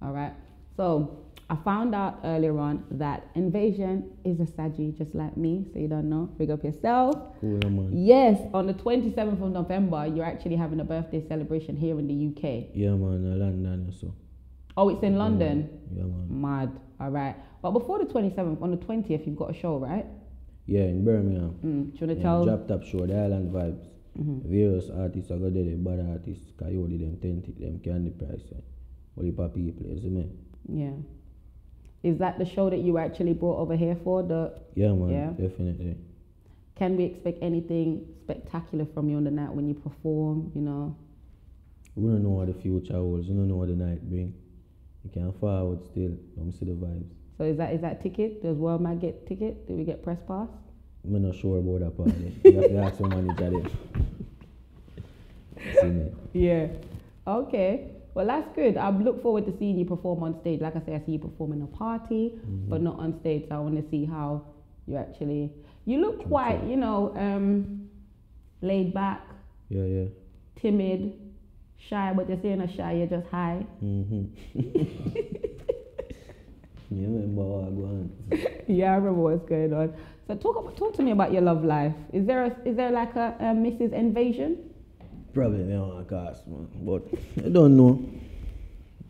All 0.00 0.12
right. 0.12 0.32
So 0.74 1.26
I 1.50 1.56
found 1.56 1.94
out 1.94 2.20
earlier 2.24 2.58
on 2.58 2.84
that 2.92 3.34
Nvasion 3.34 4.08
is 4.24 4.40
a 4.40 4.50
Saji 4.50 4.96
just 4.96 5.14
like 5.14 5.36
me. 5.36 5.66
So 5.74 5.78
you 5.78 5.88
don't 5.88 6.08
know. 6.08 6.30
Big 6.38 6.50
up 6.50 6.64
yourself. 6.64 7.14
Cool, 7.42 7.60
man. 7.68 7.90
Yes, 7.92 8.40
on 8.54 8.66
the 8.66 8.72
27th 8.72 9.42
of 9.42 9.50
November, 9.50 10.06
you're 10.06 10.24
actually 10.24 10.56
having 10.56 10.80
a 10.80 10.84
birthday 10.84 11.22
celebration 11.28 11.76
here 11.76 11.98
in 11.98 12.06
the 12.08 12.28
UK. 12.30 12.70
Yeah, 12.72 12.92
man, 12.92 13.16
in 13.16 13.38
London, 13.38 13.92
so. 14.00 14.14
Oh, 14.76 14.88
it's 14.90 15.02
in 15.02 15.16
London. 15.16 15.68
Yeah, 15.94 16.02
man. 16.04 16.40
Mad. 16.40 16.80
All 17.00 17.10
right. 17.10 17.34
But 17.62 17.70
before 17.72 17.98
the 17.98 18.04
27th, 18.04 18.60
on 18.62 18.70
the 18.70 18.76
20th, 18.76 19.26
you've 19.26 19.36
got 19.36 19.50
a 19.50 19.54
show, 19.54 19.78
right? 19.78 20.06
Yeah, 20.66 20.82
in 20.82 21.04
Birmingham. 21.04 21.50
Mm. 21.50 21.60
Do 21.62 21.66
you 21.66 21.78
want 21.78 21.92
to 22.00 22.14
Yeah, 22.16 22.22
tell? 22.22 22.44
drop 22.44 22.68
top 22.68 22.82
show, 22.82 23.06
the 23.06 23.16
Island 23.16 23.52
Vibes. 23.52 23.86
Mhm. 24.18 24.42
Various 24.42 24.90
artists 24.90 25.30
are 25.30 25.38
go 25.38 25.50
there, 25.50 25.62
the 25.64 25.76
bad 25.76 26.00
artists, 26.00 26.50
Coyote, 26.58 26.96
them, 26.98 27.16
Tentic, 27.22 27.58
them, 27.58 27.78
Candy 27.80 28.10
Price, 28.10 28.50
eh. 28.52 28.60
Only 29.18 29.30
for 29.32 29.48
people, 29.48 29.86
you 29.86 29.98
see 30.00 30.08
me? 30.10 30.28
Yeah. 30.68 30.92
Is 32.02 32.18
that 32.18 32.38
the 32.38 32.44
show 32.44 32.68
that 32.70 32.78
you 32.80 32.98
actually 32.98 33.34
brought 33.34 33.58
over 33.58 33.76
here 33.76 33.96
for? 33.96 34.22
The 34.22 34.52
Yeah, 34.74 34.92
man, 34.94 35.10
Yeah. 35.10 35.30
definitely. 35.32 35.96
can 36.74 36.96
we 36.96 37.04
expect 37.04 37.38
anything 37.42 38.04
spectacular 38.22 38.84
from 38.86 39.08
you 39.08 39.16
on 39.16 39.24
the 39.24 39.30
night 39.30 39.54
when 39.54 39.66
you 39.68 39.74
perform? 39.74 40.50
You 40.54 40.62
know. 40.62 40.94
We 41.94 42.08
don't 42.10 42.22
know 42.22 42.30
what 42.30 42.46
the 42.48 42.54
future 42.54 42.94
holds. 42.94 43.28
We 43.28 43.34
don't 43.34 43.48
know 43.48 43.56
what 43.56 43.68
the 43.68 43.76
night 43.76 44.06
bring. 44.08 44.32
You 45.06 45.12
can 45.22 45.32
forward 45.38 45.84
still. 45.84 46.12
Come 46.36 46.50
see 46.52 46.64
the 46.66 46.72
vibes. 46.72 47.06
So 47.38 47.44
is 47.44 47.56
that 47.58 47.72
is 47.74 47.80
that 47.82 48.02
ticket? 48.02 48.42
Does 48.42 48.56
World 48.56 48.80
Mag 48.80 49.00
get 49.00 49.26
ticket? 49.26 49.68
Do 49.68 49.74
we 49.74 49.84
get 49.84 50.02
press 50.02 50.18
pass? 50.26 50.48
I'm 51.04 51.22
not 51.22 51.36
sure 51.36 51.58
about 51.58 51.80
that 51.80 51.96
part. 51.96 52.08
you 52.44 52.60
have 52.60 52.70
to 52.70 52.76
ask 52.78 52.98
your 52.98 53.08
manager 53.08 53.50
there. 53.50 53.70
see 55.80 55.86
me. 55.86 56.10
Yeah. 56.32 56.66
Okay. 57.26 57.90
Well, 58.14 58.26
that's 58.26 58.48
good. 58.56 58.76
I 58.78 58.88
look 58.90 59.22
forward 59.22 59.44
to 59.46 59.56
seeing 59.58 59.78
you 59.78 59.84
perform 59.84 60.22
on 60.22 60.40
stage. 60.40 60.60
Like 60.60 60.74
I 60.74 60.80
say, 60.86 60.94
I 60.94 61.02
see 61.04 61.12
you 61.12 61.18
performing 61.18 61.62
a 61.62 61.66
party, 61.66 62.32
Mm-hmm. 62.34 62.70
but 62.70 62.80
not 62.82 62.98
on 62.98 63.20
stage. 63.20 63.44
So 63.48 63.54
I 63.56 63.58
want 63.58 63.76
to 63.82 63.88
see 63.90 64.04
how 64.06 64.42
you 64.86 64.96
actually. 64.96 65.52
You 65.84 66.00
look 66.00 66.26
quite, 66.26 66.64
you 66.64 66.76
know, 66.76 67.14
um, 67.16 67.88
laid 68.62 68.92
back, 68.94 69.20
Yeah, 69.68 69.84
yeah. 69.84 70.04
timid, 70.56 71.12
shy. 71.78 72.12
But 72.14 72.28
you're 72.28 72.40
saying 72.40 72.60
a 72.60 72.68
shy, 72.72 72.92
you're 72.94 73.06
just 73.06 73.28
high. 73.28 73.64
Mm-hmm. 73.82 74.24
you 76.90 77.02
remember 77.06 77.42
what 77.42 77.64
I 77.64 77.68
on? 77.68 78.10
yeah, 78.66 78.92
I 78.92 78.96
remember 78.96 79.20
what's 79.20 79.48
going 79.48 79.72
on. 79.72 79.94
So 80.26 80.34
talk 80.36 80.56
about, 80.56 80.76
talk 80.76 80.94
to 80.96 81.02
me 81.02 81.12
about 81.12 81.32
your 81.32 81.42
love 81.42 81.64
life. 81.64 81.94
Is 82.12 82.26
there 82.26 82.44
a, 82.44 82.56
is 82.68 82.76
there 82.76 82.90
like 82.90 83.14
a, 83.16 83.36
a 83.38 83.44
Mrs. 83.54 83.92
Nvasion? 83.94 84.56
Probably 85.32 85.64
want 85.76 86.08
to 86.08 86.14
cast, 86.14 86.46
man. 86.48 86.68
But 86.82 87.02
I 87.44 87.48
don't 87.50 87.76
know. 87.76 88.02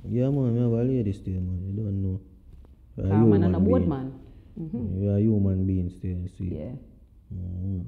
Yeah, 0.09 0.29
man, 0.31 0.57
have 0.57 0.73
a 0.73 0.83
lady 0.85 1.13
still, 1.13 1.41
man. 1.41 1.63
You 1.67 1.73
don't 1.83 2.03
know. 2.03 2.21
You 2.97 3.05
are 3.05 3.09
Carman 3.09 3.43
and 3.45 3.55
a 3.57 3.59
human 3.59 3.65
being. 3.65 3.73
woodman. 3.73 4.21
hmm 4.57 5.03
You 5.03 5.11
are 5.11 5.17
a 5.17 5.21
human 5.21 5.67
being 5.67 5.91
still, 5.91 6.19
you 6.19 6.29
see. 6.37 6.55
Yeah. 6.57 6.75
Mm-hmm. 7.35 7.81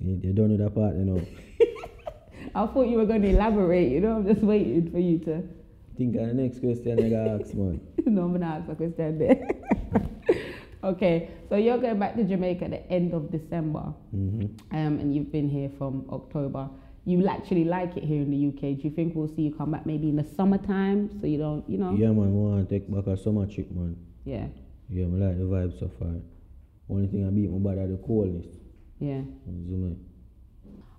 You, 0.00 0.20
you 0.22 0.32
don't 0.32 0.48
know 0.50 0.56
that 0.64 0.74
part, 0.74 0.94
you 0.96 1.04
know. 1.04 1.20
I 2.54 2.66
thought 2.66 2.88
you 2.88 2.96
were 2.98 3.06
going 3.06 3.22
to 3.22 3.28
elaborate. 3.28 3.90
You 3.90 4.00
know, 4.00 4.16
I'm 4.16 4.26
just 4.26 4.40
waiting 4.42 4.90
for 4.90 4.98
you 4.98 5.18
to. 5.20 5.42
Think 5.96 6.14
of 6.16 6.28
the 6.28 6.34
next 6.34 6.60
question 6.60 6.92
I 7.04 7.08
gotta 7.10 7.42
ask, 7.44 7.54
man. 7.54 7.80
no, 8.06 8.22
I'm 8.22 8.32
gonna 8.32 8.46
ask 8.46 8.68
a 8.70 8.74
question 8.76 9.18
there. 9.18 9.48
okay, 10.84 11.30
so 11.48 11.56
you're 11.56 11.78
going 11.78 11.98
back 11.98 12.14
to 12.16 12.22
Jamaica 12.24 12.66
at 12.66 12.70
the 12.70 12.90
end 12.92 13.12
of 13.14 13.30
December, 13.32 13.92
Mm-hmm. 14.14 14.76
um, 14.76 14.98
and 15.00 15.14
you've 15.14 15.32
been 15.32 15.48
here 15.48 15.70
from 15.76 16.06
October. 16.10 16.68
You 17.04 17.26
actually 17.26 17.64
like 17.64 17.96
it 17.96 18.04
here 18.04 18.20
in 18.22 18.30
the 18.30 18.48
UK. 18.48 18.76
Do 18.78 18.82
you 18.84 18.90
think 18.90 19.14
we'll 19.16 19.28
see 19.34 19.42
you 19.42 19.54
come 19.54 19.72
back 19.72 19.86
maybe 19.86 20.08
in 20.10 20.16
the 20.16 20.24
summertime, 20.36 21.10
so 21.20 21.26
you 21.26 21.38
don't, 21.38 21.68
you 21.68 21.78
know? 21.78 21.92
Yeah, 21.96 22.08
man, 22.12 22.26
I 22.26 22.30
want 22.30 22.68
to 22.68 22.78
take 22.78 22.88
back 22.88 23.06
a 23.06 23.16
summer 23.16 23.46
trip, 23.46 23.70
man. 23.72 23.96
Yeah, 24.24 24.46
Yeah, 24.90 25.06
I 25.06 25.08
like 25.08 25.38
the 25.38 25.44
vibe 25.44 25.78
so 25.80 25.90
far. 25.98 26.14
Only 26.90 27.08
thing 27.08 27.26
I 27.26 27.30
beat 27.30 27.50
my 27.50 27.58
body 27.58 27.90
the 27.90 27.96
coldness. 28.06 28.46
yeah. 29.00 29.22
You 29.46 29.64
see 29.66 29.74
me? 29.74 29.96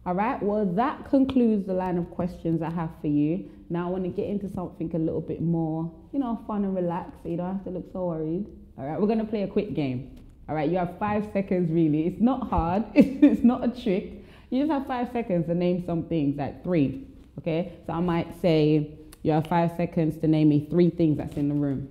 All 0.05 0.15
right. 0.15 0.41
Well, 0.41 0.65
that 0.65 1.09
concludes 1.09 1.67
the 1.67 1.73
line 1.73 1.97
of 1.97 2.09
questions 2.11 2.61
I 2.61 2.69
have 2.69 2.89
for 3.01 3.07
you. 3.07 3.49
Now 3.69 3.87
I 3.87 3.91
want 3.91 4.05
to 4.05 4.09
get 4.09 4.27
into 4.27 4.49
something 4.49 4.89
a 4.95 4.97
little 4.97 5.21
bit 5.21 5.41
more, 5.41 5.91
you 6.13 6.19
know, 6.19 6.41
fun 6.47 6.63
and 6.63 6.75
relaxed. 6.75 7.21
So 7.21 7.29
you 7.29 7.37
don't 7.37 7.53
have 7.53 7.63
to 7.65 7.69
look 7.69 7.91
so 7.91 8.05
worried. 8.05 8.45
All 8.77 8.85
right. 8.85 8.99
We're 8.99 9.07
gonna 9.07 9.25
play 9.25 9.43
a 9.43 9.47
quick 9.47 9.73
game. 9.73 10.17
All 10.47 10.55
right. 10.55 10.69
You 10.69 10.77
have 10.77 10.97
five 10.97 11.27
seconds. 11.33 11.69
Really, 11.69 12.07
it's 12.07 12.21
not 12.21 12.49
hard. 12.49 12.85
it's 12.95 13.43
not 13.43 13.63
a 13.63 13.81
trick. 13.81 14.23
You 14.49 14.61
just 14.61 14.71
have 14.71 14.87
five 14.87 15.09
seconds 15.11 15.45
to 15.47 15.53
name 15.53 15.83
some 15.85 16.03
things, 16.05 16.37
like 16.37 16.63
three. 16.63 17.05
Okay. 17.37 17.73
So 17.85 17.93
I 17.93 17.99
might 17.99 18.41
say 18.41 18.99
you 19.21 19.33
have 19.33 19.47
five 19.47 19.71
seconds 19.75 20.17
to 20.21 20.27
name 20.27 20.49
me 20.49 20.67
three 20.69 20.89
things 20.89 21.17
that's 21.17 21.35
in 21.35 21.49
the 21.49 21.55
room. 21.55 21.89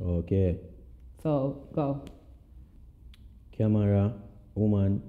Okay. 0.00 0.56
So 1.22 1.68
go. 1.74 2.04
Camera, 3.52 4.14
woman, 4.54 5.02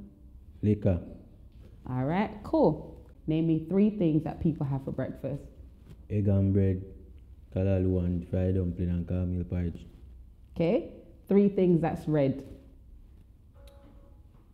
liquor. 0.61 0.99
All 1.89 2.05
right. 2.05 2.31
Cool. 2.43 2.97
Name 3.27 3.47
me 3.47 3.65
three 3.69 3.89
things 3.89 4.23
that 4.23 4.39
people 4.41 4.65
have 4.65 4.83
for 4.83 4.91
breakfast. 4.91 5.43
egg 6.09 6.27
and 6.27 6.53
bread, 6.53 6.83
kalalu 7.55 7.99
and 8.05 8.27
fried 8.29 8.55
dumpling 8.55 8.89
and 8.89 9.07
caramel 9.07 9.43
porridge. 9.45 9.85
Okay. 10.55 10.91
Three 11.27 11.47
things 11.49 11.81
that's 11.81 12.07
red. 12.07 12.43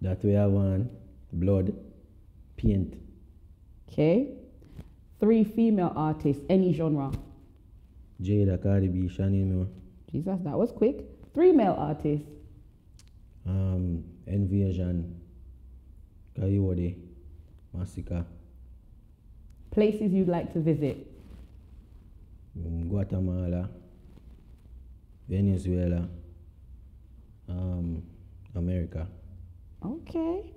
That 0.02 0.24
we 0.24 0.34
have 0.34 0.52
one, 0.52 0.90
blood, 1.34 1.74
paint, 2.56 2.94
Okay. 3.92 4.30
Three 5.20 5.44
female 5.44 5.92
artists, 5.96 6.44
any 6.50 6.72
genre. 6.74 7.12
Jada, 8.22 8.62
Cardi 8.62 8.88
B, 8.88 9.08
Shani 9.08 9.44
Moore, 9.46 9.68
Jesus, 10.12 10.40
that 10.44 10.56
was 10.58 10.72
quick. 10.72 11.06
Three 11.34 11.52
male 11.52 11.76
artists. 11.78 12.28
um, 13.48 14.04
Nvasion, 14.28 15.14
Coyote, 16.36 16.96
Massacre, 17.74 18.26
Places 19.72 20.12
you'd 20.12 20.28
like 20.28 20.52
to 20.54 20.60
visit. 20.60 21.06
um, 22.56 22.88
Guatemala, 22.90 23.70
Venezuela, 25.30 26.08
um, 27.48 28.02
America. 28.56 29.08
Okay. 29.86 30.52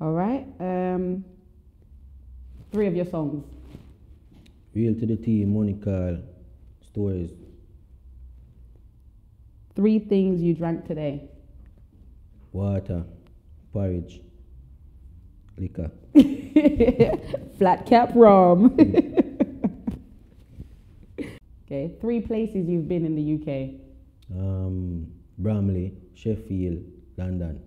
All 0.00 0.12
right. 0.12 0.46
Um, 0.58 1.24
three 2.72 2.86
of 2.86 2.96
your 2.96 3.04
songs. 3.04 3.44
Real 4.74 4.94
to 4.94 5.06
the 5.06 5.16
T, 5.16 5.44
Monica, 5.44 6.20
stories, 6.80 7.30
Three 9.76 9.98
things 9.98 10.40
you 10.40 10.54
drank 10.54 10.86
today. 10.86 11.28
water, 12.52 13.04
porridge, 13.72 14.20
liquor, 15.58 15.90
Flat 17.58 17.86
cap 17.86 18.10
rum. 18.14 18.76
okay. 21.66 21.92
Three 22.00 22.20
places 22.20 22.68
you've 22.68 22.88
been 22.88 23.04
in 23.04 23.14
the 23.16 23.34
UK. 23.34 23.80
um, 24.38 25.06
Bramley, 25.38 25.94
Sheffield, 26.14 26.82
London. 27.16 27.60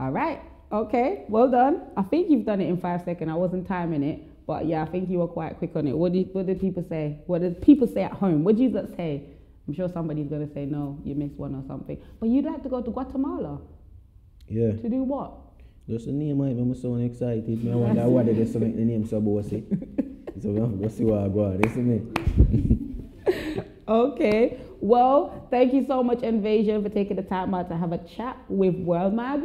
All 0.00 0.10
right. 0.10 0.40
Okay. 0.70 1.24
Well 1.28 1.50
done. 1.50 1.82
I 1.96 2.02
think 2.02 2.30
you've 2.30 2.46
done 2.46 2.60
it 2.60 2.68
in 2.68 2.76
five 2.78 3.02
seconds. 3.04 3.30
I 3.30 3.34
wasn't 3.34 3.66
timing 3.66 4.02
it, 4.02 4.46
but 4.46 4.66
yeah, 4.66 4.82
I 4.82 4.86
think 4.86 5.10
you 5.10 5.18
were 5.18 5.26
quite 5.28 5.58
quick 5.58 5.72
on 5.76 5.86
it. 5.88 5.96
What 5.96 6.12
did 6.12 6.32
What 6.32 6.46
did 6.46 6.60
people 6.60 6.84
say? 6.88 7.18
What 7.26 7.42
did 7.42 7.60
people 7.60 7.86
say 7.86 8.04
at 8.04 8.12
home? 8.12 8.44
What 8.44 8.56
did 8.56 8.72
you 8.72 8.88
say? 8.96 9.24
I'm 9.68 9.74
sure 9.74 9.88
somebody's 9.88 10.28
gonna 10.28 10.48
say 10.52 10.64
no, 10.64 10.98
you 11.04 11.14
missed 11.14 11.36
one 11.36 11.54
or 11.54 11.62
something. 11.68 12.00
But 12.20 12.28
you'd 12.30 12.44
like 12.44 12.62
to 12.64 12.68
go 12.68 12.82
to 12.82 12.90
Guatemala 12.90 13.60
Yeah. 14.48 14.72
to 14.72 14.88
do 14.88 15.02
what? 15.04 15.32
Just 15.88 16.06
the 16.06 16.12
name 16.12 16.38
make 16.38 16.56
me 16.56 16.74
sound 16.74 17.04
excited. 17.04 17.68
I 17.70 17.74
wonder 17.74 18.08
why 18.08 18.22
they 18.22 18.34
just 18.34 18.54
make 18.54 18.76
the 18.76 18.84
name 18.84 19.06
so 19.06 19.20
bossy. 19.20 19.64
so 20.40 20.50
we 20.50 20.60
have 20.60 20.70
to 20.70 20.76
go 20.76 20.88
see 20.88 21.04
what 21.04 21.20
I 21.24 21.28
go 21.28 21.44
on. 21.44 21.64
Is 21.64 21.76
me. 21.76 22.02
Okay. 23.88 24.60
Well, 24.80 25.46
thank 25.50 25.74
you 25.74 25.84
so 25.86 26.02
much, 26.02 26.18
Nvasion, 26.18 26.82
for 26.82 26.88
taking 26.88 27.16
the 27.16 27.22
time 27.22 27.52
out 27.54 27.68
to 27.68 27.76
have 27.76 27.92
a 27.92 27.98
chat 27.98 28.36
with 28.48 28.74
World 28.76 29.12
Mag. 29.14 29.42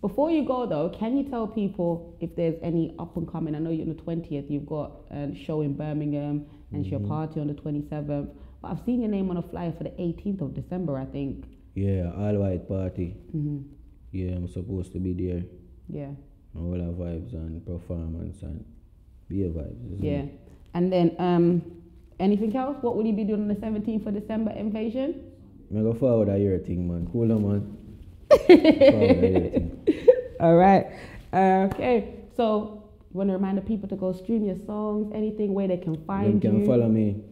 Before 0.00 0.30
you 0.30 0.44
go 0.44 0.66
though, 0.66 0.88
can 0.90 1.16
you 1.16 1.24
tell 1.24 1.46
people 1.46 2.16
if 2.20 2.34
there's 2.36 2.56
any 2.62 2.94
up 2.98 3.16
and 3.16 3.30
coming? 3.30 3.54
I 3.54 3.58
know 3.58 3.70
you're 3.70 3.86
on 3.88 3.94
the 3.96 4.02
20th, 4.02 4.50
you've 4.50 4.66
got 4.66 4.92
a 5.10 5.34
show 5.34 5.62
in 5.62 5.74
Birmingham 5.74 6.46
and 6.72 6.82
it's 6.82 6.90
your 6.90 7.00
party 7.00 7.40
on 7.40 7.46
the 7.48 7.54
27th. 7.54 8.28
But 8.62 8.68
I've 8.68 8.80
seen 8.84 9.00
your 9.00 9.10
name 9.10 9.30
on 9.30 9.36
a 9.36 9.42
flyer 9.42 9.72
for 9.76 9.84
the 9.84 9.90
18th 9.90 10.42
of 10.42 10.54
December, 10.54 10.98
I 10.98 11.04
think. 11.06 11.44
Yeah, 11.74 12.10
all 12.16 12.34
white 12.36 12.68
party. 12.68 13.16
hmm 13.32 13.58
Yeah, 14.12 14.36
I'm 14.36 14.48
supposed 14.48 14.92
to 14.92 14.98
be 14.98 15.12
there. 15.12 15.42
Yeah. 15.88 16.10
All 16.56 16.72
our 16.74 16.92
vibes 16.92 17.32
and 17.34 17.64
performance 17.66 18.42
and 18.42 18.64
beer 19.28 19.48
vibes. 19.48 19.92
isn't 19.92 20.02
Yeah. 20.04 20.22
it? 20.22 20.40
And 20.74 20.92
then, 20.92 21.14
um, 21.18 21.62
anything 22.18 22.54
else? 22.56 22.76
What 22.82 22.96
will 22.96 23.06
you 23.06 23.12
be 23.12 23.24
doing 23.24 23.42
on 23.42 23.48
the 23.48 23.54
17th 23.54 24.06
of 24.06 24.14
December, 24.14 24.52
Nvasion? 24.52 25.14
Me 25.70 25.82
go 25.82 25.92
forward 25.94 26.28
a 26.28 26.38
year 26.38 26.58
thing, 26.58 26.86
man. 26.88 27.08
Cool, 27.12 27.26
no, 27.26 27.38
man. 27.38 27.76
a. 28.48 29.70
All 30.40 30.56
right. 30.56 30.86
Uh, 31.32 31.68
okay. 31.72 32.14
So, 32.36 32.82
you 33.12 33.18
want 33.18 33.30
to 33.30 33.34
remind 33.34 33.58
the 33.58 33.62
people 33.62 33.88
to 33.88 33.96
go 33.96 34.12
stream 34.12 34.44
your 34.44 34.56
songs, 34.66 35.10
anything 35.14 35.54
where 35.54 35.66
they 35.68 35.76
can 35.78 35.96
find 36.04 36.40
can 36.40 36.52
you? 36.52 36.58
Can 36.60 36.66
follow 36.66 36.88
me. 36.88 37.22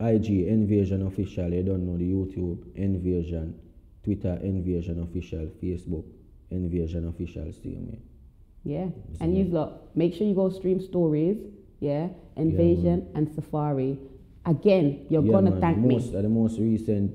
IG 0.00 0.46
Nvasion 0.48 1.06
Official. 1.06 1.52
You 1.52 1.62
don't 1.62 1.86
know 1.86 1.96
the 1.96 2.04
YouTube 2.04 2.58
Nvasion, 2.76 3.54
Twitter 4.04 4.38
Nvasion 4.42 5.02
Official, 5.02 5.48
Facebook 5.62 6.04
Nvasion 6.52 7.08
Official. 7.08 7.44
Me. 7.44 7.98
Yeah. 8.64 8.88
And 9.20 9.32
ma'am. 9.32 9.36
you 9.36 9.44
lot, 9.52 9.96
make 9.96 10.14
sure 10.14 10.26
you 10.26 10.34
go 10.34 10.50
stream 10.50 10.80
stories. 10.80 11.38
Yeah. 11.80 12.08
Nvasion 12.36 13.06
and 13.14 13.28
Safaree. 13.28 13.98
Again, 14.44 15.06
you're 15.08 15.24
Yeah, 15.24 15.32
gonna 15.32 15.50
man, 15.50 15.60
thank 15.60 15.76
the 15.82 15.88
me. 15.88 15.94
most, 15.94 16.14
uh, 16.14 16.22
the 16.22 16.28
most 16.28 16.58
recent 16.60 17.12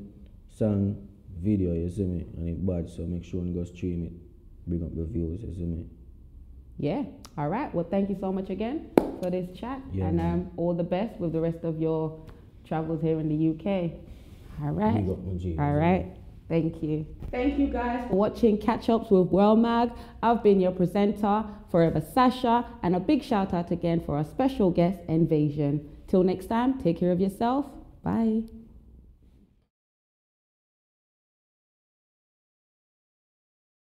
song 0.50 0.98
video, 1.42 1.74
you 1.74 1.90
see 1.90 2.04
me, 2.04 2.26
and 2.38 2.50
it 2.50 2.66
bad, 2.66 2.90
so 2.90 3.04
make 3.04 3.24
sure 3.24 3.46
you 3.46 3.54
go 3.54 3.64
stream 3.64 4.04
it, 4.06 4.12
bring 4.68 4.84
up 4.84 4.94
the 4.96 5.06
views, 5.06 5.42
you 5.42 5.54
see 5.54 5.66
me. 5.66 5.86
Yeah. 6.78 7.04
All 7.38 7.48
right. 7.48 7.74
Well, 7.74 7.86
thank 7.90 8.10
you 8.10 8.18
so 8.20 8.32
much 8.34 8.50
again 8.50 8.90
for 9.22 9.30
this 9.30 9.48
chat, 9.58 9.80
Yeah, 9.94 10.08
and 10.08 10.20
um, 10.20 10.52
all 10.58 10.74
the 10.74 10.84
best 10.84 11.20
with 11.20 11.32
the 11.32 11.40
rest 11.40 11.64
of 11.64 11.80
your 11.80 12.20
travels 12.66 13.02
here 13.02 13.20
in 13.20 13.30
the 13.30 13.50
UK. 13.56 13.92
All 14.64 14.72
right. 14.72 14.96
Big 15.06 15.10
up 15.10 15.24
my 15.24 15.36
G. 15.38 15.56
All 15.58 15.74
right. 15.74 16.08
Thank 16.52 16.84
you. 16.84 17.06
Thank 17.32 17.58
you 17.58 17.68
guys 17.68 18.10
for 18.10 18.16
watching 18.18 18.58
Catch 18.58 18.90
Ups 18.90 19.10
with 19.10 19.30
World 19.30 19.60
Mag. 19.60 19.90
I've 20.22 20.44
been 20.44 20.60
your 20.60 20.74
presenter, 20.74 21.46
Forever 21.72 22.02
Sasha, 22.02 22.66
and 22.84 22.94
a 22.94 23.00
big 23.00 23.24
shout 23.24 23.54
out 23.54 23.72
again 23.72 24.02
for 24.02 24.18
our 24.18 24.26
special 24.26 24.70
guest, 24.70 24.98
Nvasion. 25.08 25.86
Till 26.10 26.24
next 26.24 26.48
time, 26.48 26.78
take 26.82 27.00
care 27.00 27.14
of 27.14 27.22
yourself. 27.22 27.68
Bye. 28.04 28.42